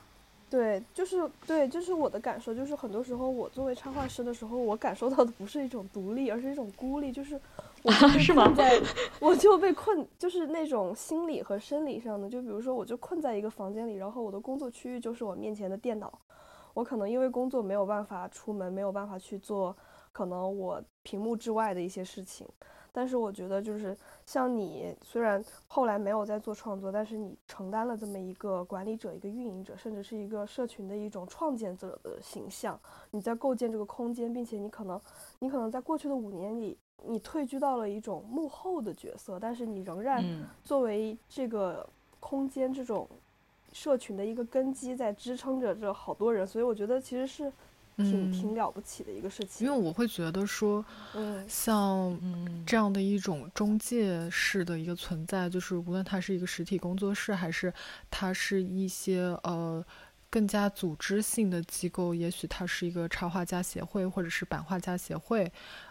[0.50, 7.40] 对，就是对，就是我的感受，就是很多时候我作为插画师的时候，我感受到的不是一种独立，而是一种孤立，就是
[7.84, 8.52] 我是吗？
[8.56, 8.82] 在
[9.20, 16.12] 我就被困，就是那种心理和生理上的，就比如说我就困在一个房间里，然后我的工作区域就是我面前的电脑。
[16.74, 19.76] 我可能因为工作没有办法出门，没有办法去做
[20.12, 22.46] 可能我屏幕之外的一些事情。
[22.92, 32.78] 但是我觉得，就是像你，虽然后来没有在做创作，但是你承担了这么一个管理者、一个运营者，甚至是一个社群的一种创建者的形象。
[33.10, 35.00] 你在构建这个空间，并且你可能，
[35.38, 40.24] 你可能在过去的五年里，你退居到了一种幕后的角色，但是你仍然
[40.64, 43.08] 作为这个空间这种。
[43.72, 47.52] 社群的一个根基在支撑着这好多人，所以我觉得其实是
[47.96, 49.66] 挺挺了不起的一个事情。
[49.66, 52.18] 因为我会觉得说，嗯，像
[52.66, 57.72] 这样的一种中介式的一个存在，就是无论它是一个实体工作室，还是
[58.10, 59.84] 它是一些呃
[60.30, 65.50] 更加组织性的机构，也许它是一个插画家协会或者是版画家协会。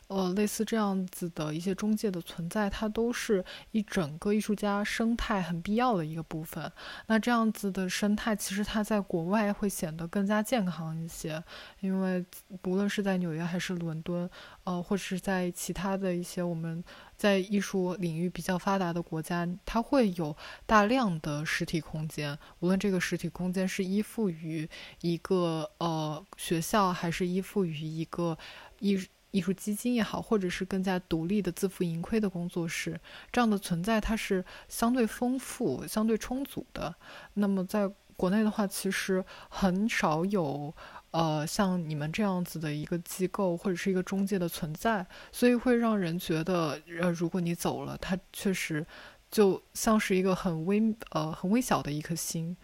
[0.09, 6.71] 呃，类似这样子的一些中介的存在，它都是一整个艺术家生态很必要的一个部分。
[7.05, 11.43] 那这样子的生态，其实它在国外会显得更加健康一些，
[11.81, 12.25] 因为
[12.59, 14.27] 不论是在纽约还是伦敦，
[14.63, 16.83] 呃，或者是在其他的一些我们
[17.15, 22.35] 在艺术领域比较发达的国家，它会有大量的实体空间。
[22.61, 24.67] 无论这个实体空间是依附于
[25.01, 28.35] 一个呃学校，还是依附于一个
[28.79, 28.99] 艺。
[29.31, 32.99] 艺术基金也好，或者是更加独立的自负盈亏的工作室，
[33.31, 36.95] 这样的存在它是相对丰富、相对充足的。
[37.35, 40.73] 那么在国内的话，其实很少有
[41.11, 48.85] 呃像你们这样子的一个机构或者是一个中介的存在，所以会让人觉得，呃，如果你走了，它确实
[49.29, 52.57] 就像是一个很微呃很微小的一颗星，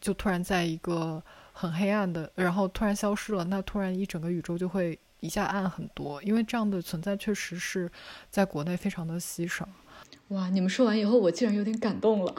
[0.00, 4.98] 就突然在一个很黑暗的，然后突然消失了，那突然一整个宇宙就会。
[5.24, 7.90] 一下暗很多，因为这样的存在确实是
[8.28, 9.66] 在国内非常的稀少。
[10.28, 12.34] 哇，你们说完以后，我竟然有点感动了。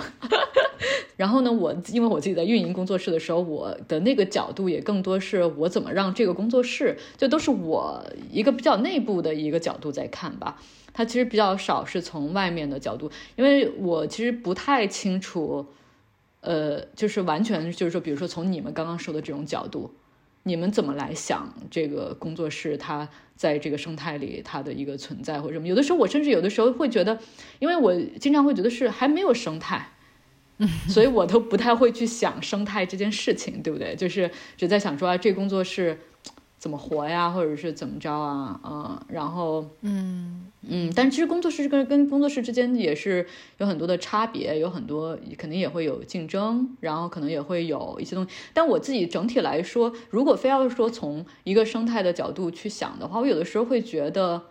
[1.18, 10.62] 然后呢，我因为我自己在运营工作室的时候，我的那个角度也更多是我怎么让这个工作室，就都是我一个比较内部的一个角度在看吧。
[10.94, 15.66] 它其实比较少是从外面的角度，因为我其实不太清楚，
[16.42, 19.92] 呃，就是完全就是说，比如说从你们刚刚说的这种角度。
[20.48, 25.68] 你们怎么来想这个工作室它在这个生态里它的一个存在或者什么？
[25.68, 27.20] 有的时候我甚至有的时候会觉得，
[27.58, 29.90] 因为我经常会觉得是还没有生态，
[30.88, 33.96] 所以我都不太会去想生态这件事情，对不对？
[33.96, 36.00] 就是只在想说啊，这工作室。
[36.66, 38.60] 怎么活呀，或者是怎么着啊？
[38.64, 43.24] 嗯，然后，嗯嗯，但其实工作室跟跟工作室之间也是
[43.60, 48.32] 有很多的差别，有很多肯定也会有竞争，然后可能也会有一些东西。
[48.52, 54.42] 但我自己整体来说，如果非要说从一个生态的角度去想的话，我有的时候会觉得，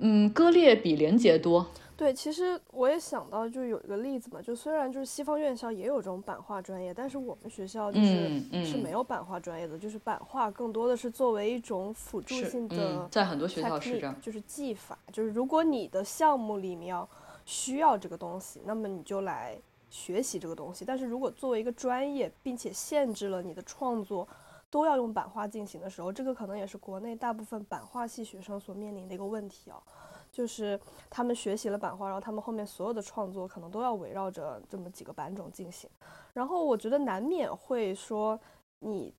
[0.00, 1.68] 嗯，割裂比连接多。
[1.98, 16.96] 对，其实我也想到，就有一个例子嘛，就虽然就是西方院校也有这种版画专业，但是我们学校就是是没有版画专业的，就是版画更多的是作为一种辅助性的，在很多学校是这样，就是技法，就是如果你的项目里面
[17.44, 19.58] 需要这个东西，那么你就来
[19.90, 20.84] 学习这个东西。
[20.84, 24.28] 但是如果作为一个专业，并且限制了你的创作
[24.70, 29.82] 都要用版画进行的时候，这个可能也是国内大部分版画系学生所面临的一个问题啊。
[30.30, 30.78] 就是
[31.10, 35.88] 他们学习了版画，然后他们后面所有的创作可能都要围绕着这么几个版种进行。
[36.34, 38.38] 然后我觉得难免会说，
[38.80, 39.12] 你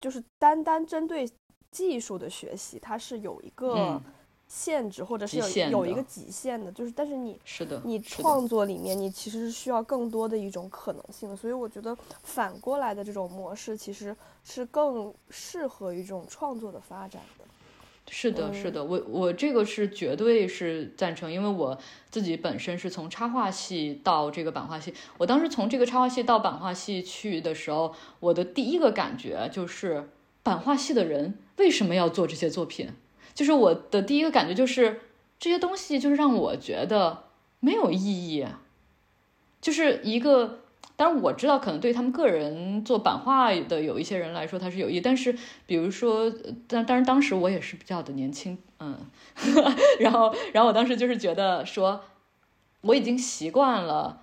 [0.00, 1.28] 就是单单针对
[1.70, 4.00] 技术的学习，它是有一个
[4.48, 6.70] 限制，或者是有有一个极限的。
[6.72, 11.36] 就是，但是你是的，你创作里面你其实是需要更多的一种可能性。
[11.36, 17.44] 所以我觉得反过来的这种模式其实是更适合于这种创作的发展的。
[18.10, 21.78] 是的，是的，我我这个是绝对是赞成，因为我
[22.10, 24.92] 自己本身是从插画系到这个版画系。
[25.18, 30.10] 我当时从这个插画系到版画系去的时候，我的第一个感觉就是
[30.42, 32.90] 版画系的人为什么要做这些作品？
[33.34, 35.00] 就是我的第一个感觉就是
[35.38, 37.24] 这些东西就是让我觉得
[37.60, 37.98] 没有意
[38.34, 38.46] 义，
[39.60, 40.61] 就是一个。
[40.94, 45.00] 当然我知道，可能对他们个人做版画的有一些人来说，他是有益。
[45.00, 45.34] 但是，
[45.66, 46.32] 比如说，
[46.68, 48.96] 但当然当时我也是比较的年轻，嗯，
[49.98, 52.02] 然后，然后我当时就是觉得说，
[52.82, 54.22] 我已经习惯了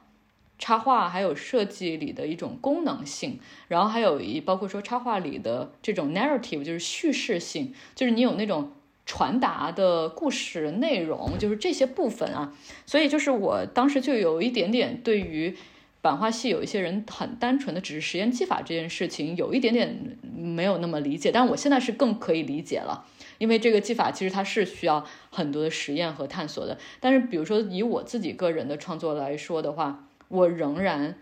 [0.57, 8.72] 插画还有设计里的一种功能性，然后还有一包括说插画里的这种 narrative，就是叙事性，就是你有那种
[9.05, 12.53] 传达的故事内容，就是这些部分啊。
[12.86, 15.57] 所以，就是我当时就有一点点对于。
[16.02, 23.06] 版画系有一些人很单纯的只是实验技法这件事情有一点点没有那么理解，但我现在是更可以理解了，
[23.38, 26.78] 因为这个技法其实它是需要很多的实验和探索的。
[27.02, 31.18] 但是比如说以我自己个人的创作来说的话，我仍然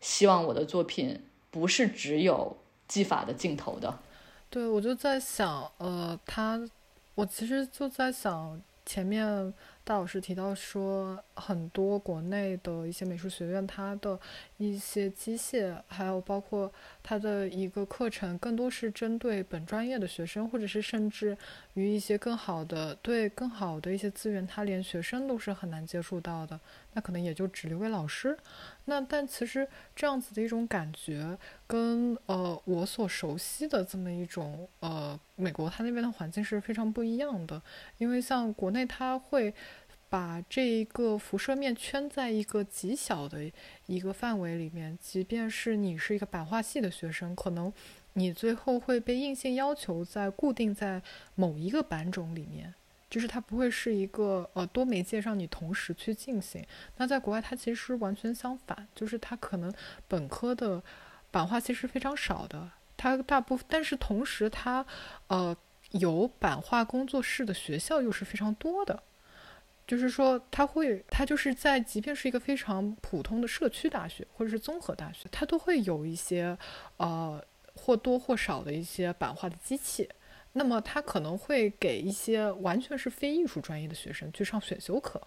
[0.00, 3.98] 希望我的作品不是只有技法的镜头的。
[4.50, 6.60] 对，我就在想，呃，他，
[7.14, 9.54] 我其实就在想前面。
[9.88, 14.20] 戴老师提到说，很多国内的一些美术学院，它的
[14.58, 16.70] 一些机械，还有包括
[17.02, 21.36] 它的一个课程，更多是针对本专业的学生，或者是甚至
[21.74, 26.58] 于一些更好的对更好的一些资源，他连学生都是很难接触到的，
[26.94, 28.36] 那可能也就只留给老师。
[28.86, 37.62] 那但其实这样子的一种感觉，跟呃我所熟悉的这么一种呃美国它那边的环境是非常不一样的，
[37.98, 39.54] 因为像国内它会。
[40.10, 43.50] 把这一个辐射面圈在一个极小的
[43.86, 47.72] 一个范围里面，即便是你是一个版画系的学生，可能
[48.14, 51.02] 你最后会被硬性要求在固定在
[51.34, 52.74] 某一个版种里面，
[53.10, 56.64] 就是它不会是一个呃多媒介上你同时去进行。
[56.96, 59.72] 那在国外，它其实完全相反，就是它可能
[60.06, 60.82] 本科的
[61.30, 64.84] 版画其实非常少的，它大部分，但是同时它
[65.26, 65.54] 呃
[65.92, 69.02] 有版画工作室的学校又是非常多的。
[69.88, 76.58] 就是说，他会，他就是在，即便是一个非常普通的社区大学或者是综合大学，它都会有一些，
[76.98, 77.42] 呃，
[77.74, 80.06] 或多或少的一些版画的机器。
[80.52, 85.18] 那么，他可能会给一些完全是非艺术专业的学生去上选修课，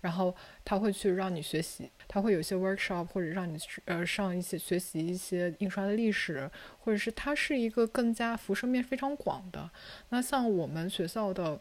[0.00, 0.34] 然后
[0.64, 9.70] 他会去让你学习，他会有一些 workshop，或者让你呃上一些学习一些印刷的历史，或者是它是一个更加辐射面非常广的。
[10.08, 11.60] 那像我们学校的。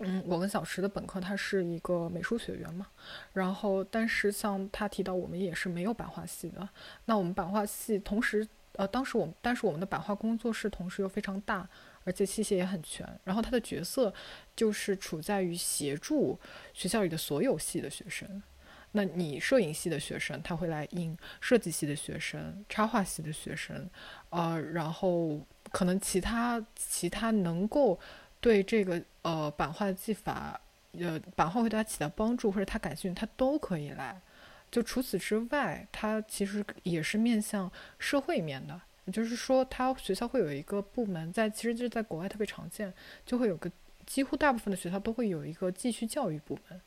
[0.00, 2.86] 嗯，我跟小池的本科他是一个美术学院嘛，
[3.32, 6.68] 然后但是像他提到我们也是没有版画系的。
[7.06, 11.68] 那我们版画系同时，呃，当时我们但是我们的版画工作室同时又非常大，
[12.04, 13.04] 而且器械也很全。
[13.24, 14.14] 然后他的角色
[14.54, 16.38] 就是处在于协助
[16.72, 18.40] 学校里的所有系的学生。
[18.92, 23.90] 那你摄影系的学生他会来应设计系的学生、插画系的学生，
[24.30, 25.40] 呃，然后
[25.72, 27.98] 可能其他其他能够。
[28.40, 30.60] 对这个呃版画的技法，
[30.92, 34.20] 呃版画会对他起到帮助，或者他感兴趣，他都可以来。
[34.70, 38.80] 就除此之外，他其实也是面向社会面的，
[39.10, 42.92] 就是说，他学校会有一个部门，在其实就是在国外特别常见，
[43.24, 43.70] 就会有个
[44.04, 46.80] 几乎大部分的学校都会有一个继续教育部门。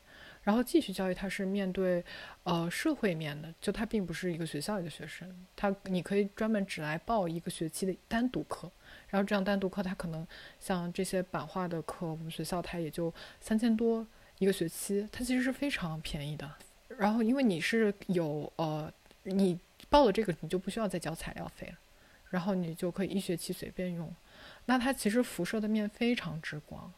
[0.44, 2.04] 然后继续教育它是面对，
[2.42, 8.68] 呃，社会面的，就它并不是一个学校里的学生，他你可以专门只来报一个学期的单独课，
[9.12, 10.26] 然后这样单独课它可能
[10.58, 14.06] 像这些版画的课，我们学校它也就三千多
[14.38, 16.50] 一个学期，它其实是非常便宜的。
[16.96, 18.90] 然后因为你是有呃，
[19.24, 19.60] 你
[19.90, 21.74] 报了这个你就不需要再交材料费了，
[22.30, 24.10] 然后你就可以一学期随便用，
[24.64, 26.90] 那它其实辐射的面非常之广。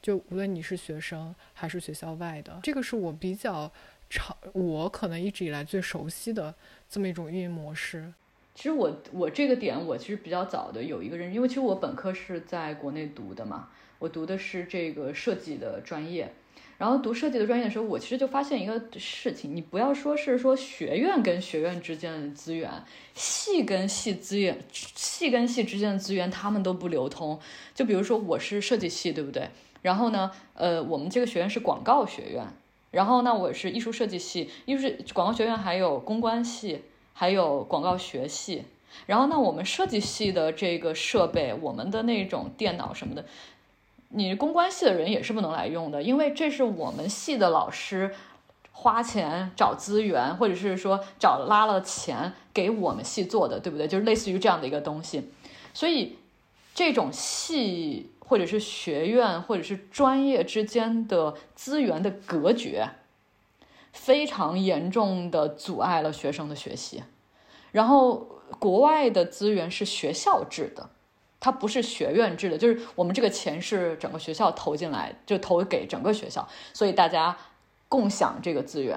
[0.00, 3.68] 就无论你是学生还是学校外的，这个是我比较
[4.08, 6.54] 常，我可能一直以来最熟悉的
[6.88, 8.14] 这么一种运营模式。
[8.58, 13.68] 其实我我这个点我其实比较早的有一个认识，因为其实我本科是在国内读的嘛，
[14.00, 16.34] 我读的是这个设计的专业。
[16.76, 22.68] 然后读设计的专业的时候，我其实就发现一个事情，你不要说是说学院跟学院之间的资源，
[23.14, 27.38] 系跟系资源，系跟系之间的资源他们都不流通。
[27.76, 29.50] 就比如说我是设计系，对不对？
[29.82, 32.44] 然后呢，呃，我们这个学院是广告学院，
[32.90, 36.82] 然后呢，我是艺术设计系，艺术广告学院还有公关系，
[37.18, 38.62] 还有广告学系。
[39.06, 43.24] 然后呢，我们设计系的这个设备，我们的那种电脑什么的，
[44.10, 48.14] 你公关系的人也是不能来用的，因为这是我们系的老师
[48.70, 53.88] 花钱找资源，或者是说找拉了钱给我们系做的，对不对？
[53.88, 55.28] 就是类似于这样的一个东西，
[55.74, 56.16] 所以
[56.72, 58.12] 这种系。
[58.28, 62.86] 或者是学院，或者是专业之间的资源的隔绝，
[63.98, 67.02] 非常严重的阻碍了学生的学习。
[67.72, 70.88] 然后，国外的资源是学校制的，
[71.40, 77.36] 它不是学院制的，就是我们这个钱是整个学校投进来，就投给整个学校，所以大家
[77.88, 78.96] 共享这个资源。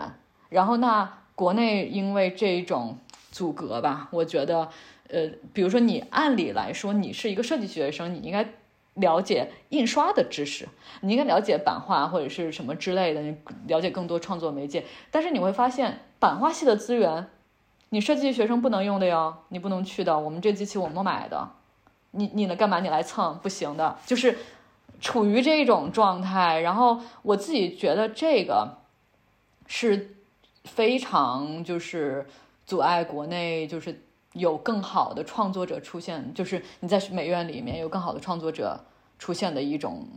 [0.50, 2.98] 然后，那国内因为这种
[3.32, 4.70] 阻隔吧，我觉得，
[5.10, 8.48] 呃，比如说你按理来说，你是一个设计学生，你应该。
[8.96, 10.68] 了解印刷的知识，
[11.00, 13.38] 你应该了解版画或者是什么之类的，你
[13.68, 14.84] 了解更多创作媒介。
[15.10, 17.28] 但是你会发现，版画系的资源，
[17.90, 20.20] 你设计学生不能用的哟，你不能去的。
[20.20, 21.52] 我们这机器我们买的，
[22.12, 22.82] 你你来干嘛？
[22.82, 24.38] 你来蹭不行的，就是
[25.00, 26.60] 处于这种状态。
[26.60, 28.80] 然后我自己觉得这个
[29.68, 30.18] 是
[30.66, 32.28] 非常就是
[32.66, 34.04] 阻碍国内就是。
[34.34, 38.80] 有更好的创作者出现，就是你在美院里面有更好的创作者
[39.20, 40.08] 出现的一种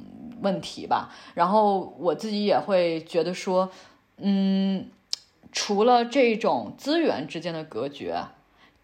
[0.41, 1.13] 问题吧。
[1.35, 3.71] 然后我自己也会觉得说，
[4.19, 4.89] 嗯，
[5.51, 8.25] 除了这种资源之间的隔绝，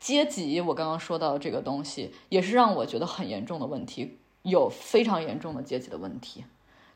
[0.01, 6.45] 阶级，我刚刚说到这个东西，也是让我觉得很严重的问题，有非常严重的阶级的问题，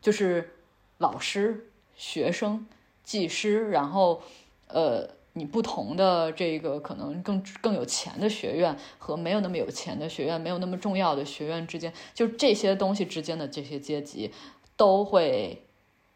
[0.01, 0.57] 就是
[0.99, 2.67] 老师、学生、
[3.05, 4.23] 技师，然后，
[4.67, 5.14] 呃。
[5.37, 14.33] 你不同的这个可能更更有钱的学院和没有那么有钱的学院，没有那么重要的学院之间，就这些东西之间的这些阶级，
[14.77, 15.63] 都会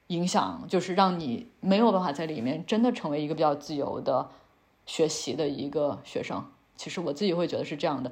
[0.07, 4.31] 影响，就是让你没有办法在里面真的成为一个比较自由的
[4.87, 6.45] 学习的一个学生。
[6.77, 8.11] 其实我自己会觉得是这样的。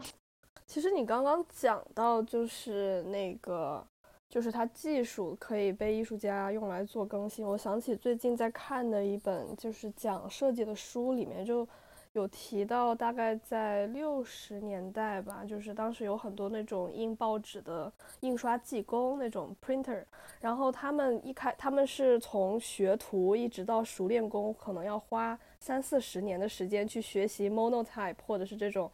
[0.67, 3.87] 其实你刚刚讲到就是那个。
[4.29, 7.47] 就是它技术可以被艺术家用来做更新。
[7.47, 11.66] 我想起最近在看的一本就是讲设计的书，里面就
[12.12, 20.05] 有提到，大概在六十年代吧，就是当时有很多那种印报纸的印刷技工那种 printer，
[20.41, 28.91] 然后他们一开，他们是从学徒一直到熟练工，可能要花三四十年的时间去学习 monotype 或者是这种。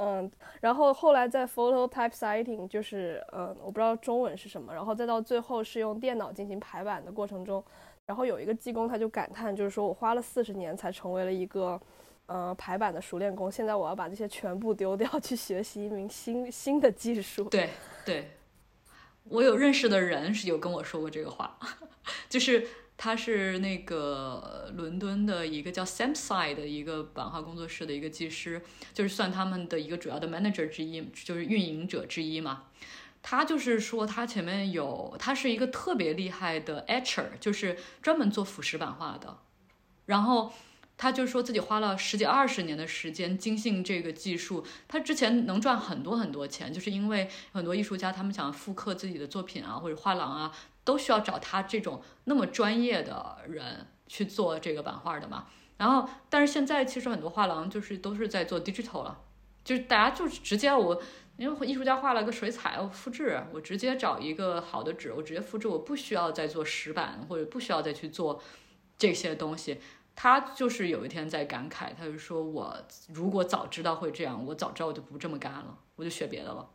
[0.00, 0.30] 嗯，
[0.60, 7.62] 然后后来在 photo typesetting，就是嗯，我不知道中文是什么，然后再到最后是用电脑进行排版的过程中，
[8.06, 11.80] 然后有一个技工他就感叹，就是说我花了四十年才成为了一个，
[12.26, 17.44] 呃，排版的熟练工，现在我要把这些全部丢掉去学习一名新新的技术。
[17.44, 17.70] 对
[18.04, 18.30] 对，
[19.24, 21.58] 我有认识的人是有跟我说过这个话，
[22.28, 22.66] 就是。
[22.98, 28.60] 他是那个伦敦的一个叫 Samside 的一个版画工作室的一个技师，
[28.92, 32.64] 就是算他们的一个主要的 manager 之一，就是运营者之一嘛。
[33.22, 39.38] 他就是说，他前面有，他是一个特别厉害的 etcher，就是专门做腐蚀版画的。
[40.06, 40.52] 然后
[40.96, 44.66] 他就说自己花了十几二十年的时间精进这个技术。
[44.88, 50.52] 他之前能赚很多很多钱，就是因为很多艺术家他们想复刻自己的作品啊，或者画廊啊。
[50.88, 55.44] 都需要找他这种那么专业的人去做这个版画的嘛？
[55.76, 59.20] 然后，但是现在其实很多画廊就是都是在做 digital 了，
[59.62, 60.98] 就是大家就是直接我，
[61.36, 68.40] 因为艺术家画了个水彩，我复制，我直接找一个好的纸，我直接复制，我不需要再做石板或者不需要再去做
[68.96, 69.78] 这些东西。
[70.16, 72.74] 他就是有一天在感慨，他就说我
[73.12, 75.76] 如果早知道会这样，我早知道我就不这么干了。
[75.96, 76.66] 我就学别的了。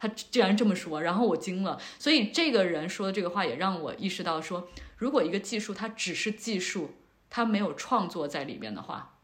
[0.00, 1.78] 他既然这么说，然后我惊了。
[1.98, 6.92] 所以这个人说的这个话也让我意识到，说如果一个技术它只是技术，
[7.28, 9.18] 它没有创作在里面的话，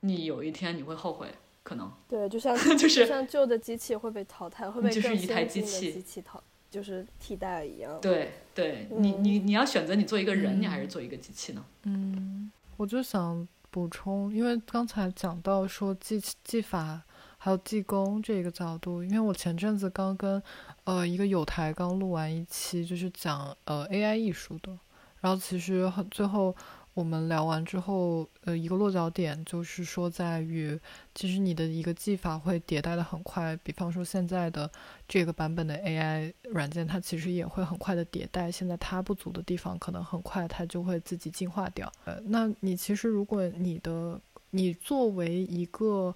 [0.00, 1.28] 你有一天你会后悔，
[1.62, 7.98] 可能对，就像 就是像旧的机器会被淘汰，会被就是一台机器机器淘，就是替代一样。
[8.02, 11.64] 对对，你你你要选择你做一个人，你还是做一个机器呢？
[11.84, 17.00] 嗯，我就想补充，因为刚才讲到说技技法。
[17.44, 20.40] 还有技工这个角度，因为我前阵子刚跟，
[20.84, 24.78] 呃，一个有台刚录完一期，就是讲呃 AI 艺术的，
[25.20, 26.54] 然后其实很最后
[26.94, 30.78] 我们聊完之后，呃，一个落脚点就是说在于，
[31.16, 34.70] 其实你的一个技法会迭代的很快，比方说现在的
[35.08, 41.90] 这个版本的 AI 软件，它其实也会很快的迭代，现在它不足的地方，可能很快它就会自己进化掉。
[42.04, 44.20] 呃，那你其实如果你的
[44.50, 46.14] 你作为一个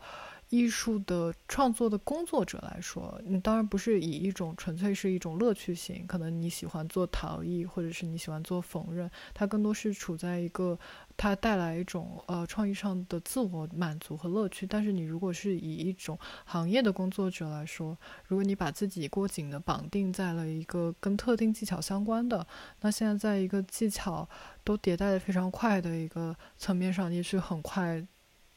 [0.51, 10.79] 艺术的创作的工作者来说，你当然不是以一种纯粹是一种乐趣型，可能你喜欢做陶艺，或者是你喜欢做缝纫，它更多是处在一个
[11.17, 14.67] 它带来一种呃创意上的自我满足和乐趣。
[14.67, 22.47] 但是你如果是以一种行业的工作者来说，如果你把自己过紧的绑定在了一个跟特定技巧相关的，
[22.83, 24.29] 那现在在一个技巧
[24.63, 28.07] 都迭代的非常快的一个层面上，你是很快。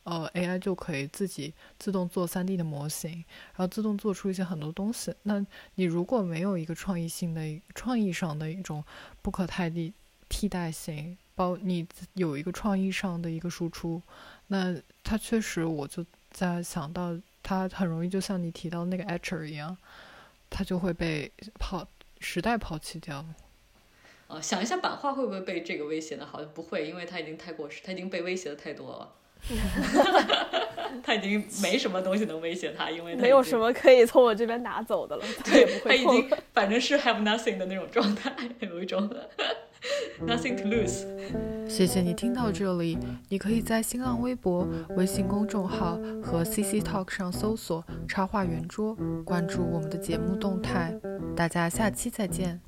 [0.03, 5.13] 呃，AI 就可以自己自动做 3D 的模型，然后自动做出一些很多东西。
[5.23, 5.45] 那
[5.75, 8.83] 你如果没有一个创意性的、创意上的一种
[9.21, 9.93] 不可替代
[10.29, 14.01] 替代性，包你有一个创意上的一个输出，
[14.47, 19.77] 那它确实，我就在想到它很容易就像你提到那个 Etcher 一样，
[20.49, 21.87] 它就会被抛
[22.19, 23.25] 时代抛弃掉。
[24.27, 26.25] 呃，想一下版画会不会被这个威胁呢？
[26.25, 29.13] 好像不会，因为它已经太过时，它已经被威胁的太多了。
[31.03, 35.23] 他已经没什么东西能威胁他，因为没有什么可以从我这边拿走的了。
[35.45, 39.09] 对，他已经反正是 have nothing 的那种状态，有一种
[40.27, 41.05] nothing to lose。
[41.67, 42.97] 谢谢你听到这里，
[43.29, 44.67] 你可以在新浪微博、
[44.97, 50.93] 微信公众号和 CC Talk 上搜索“插画圆桌”，关注我们的节目动态。
[51.35, 52.59] 大家下期再见。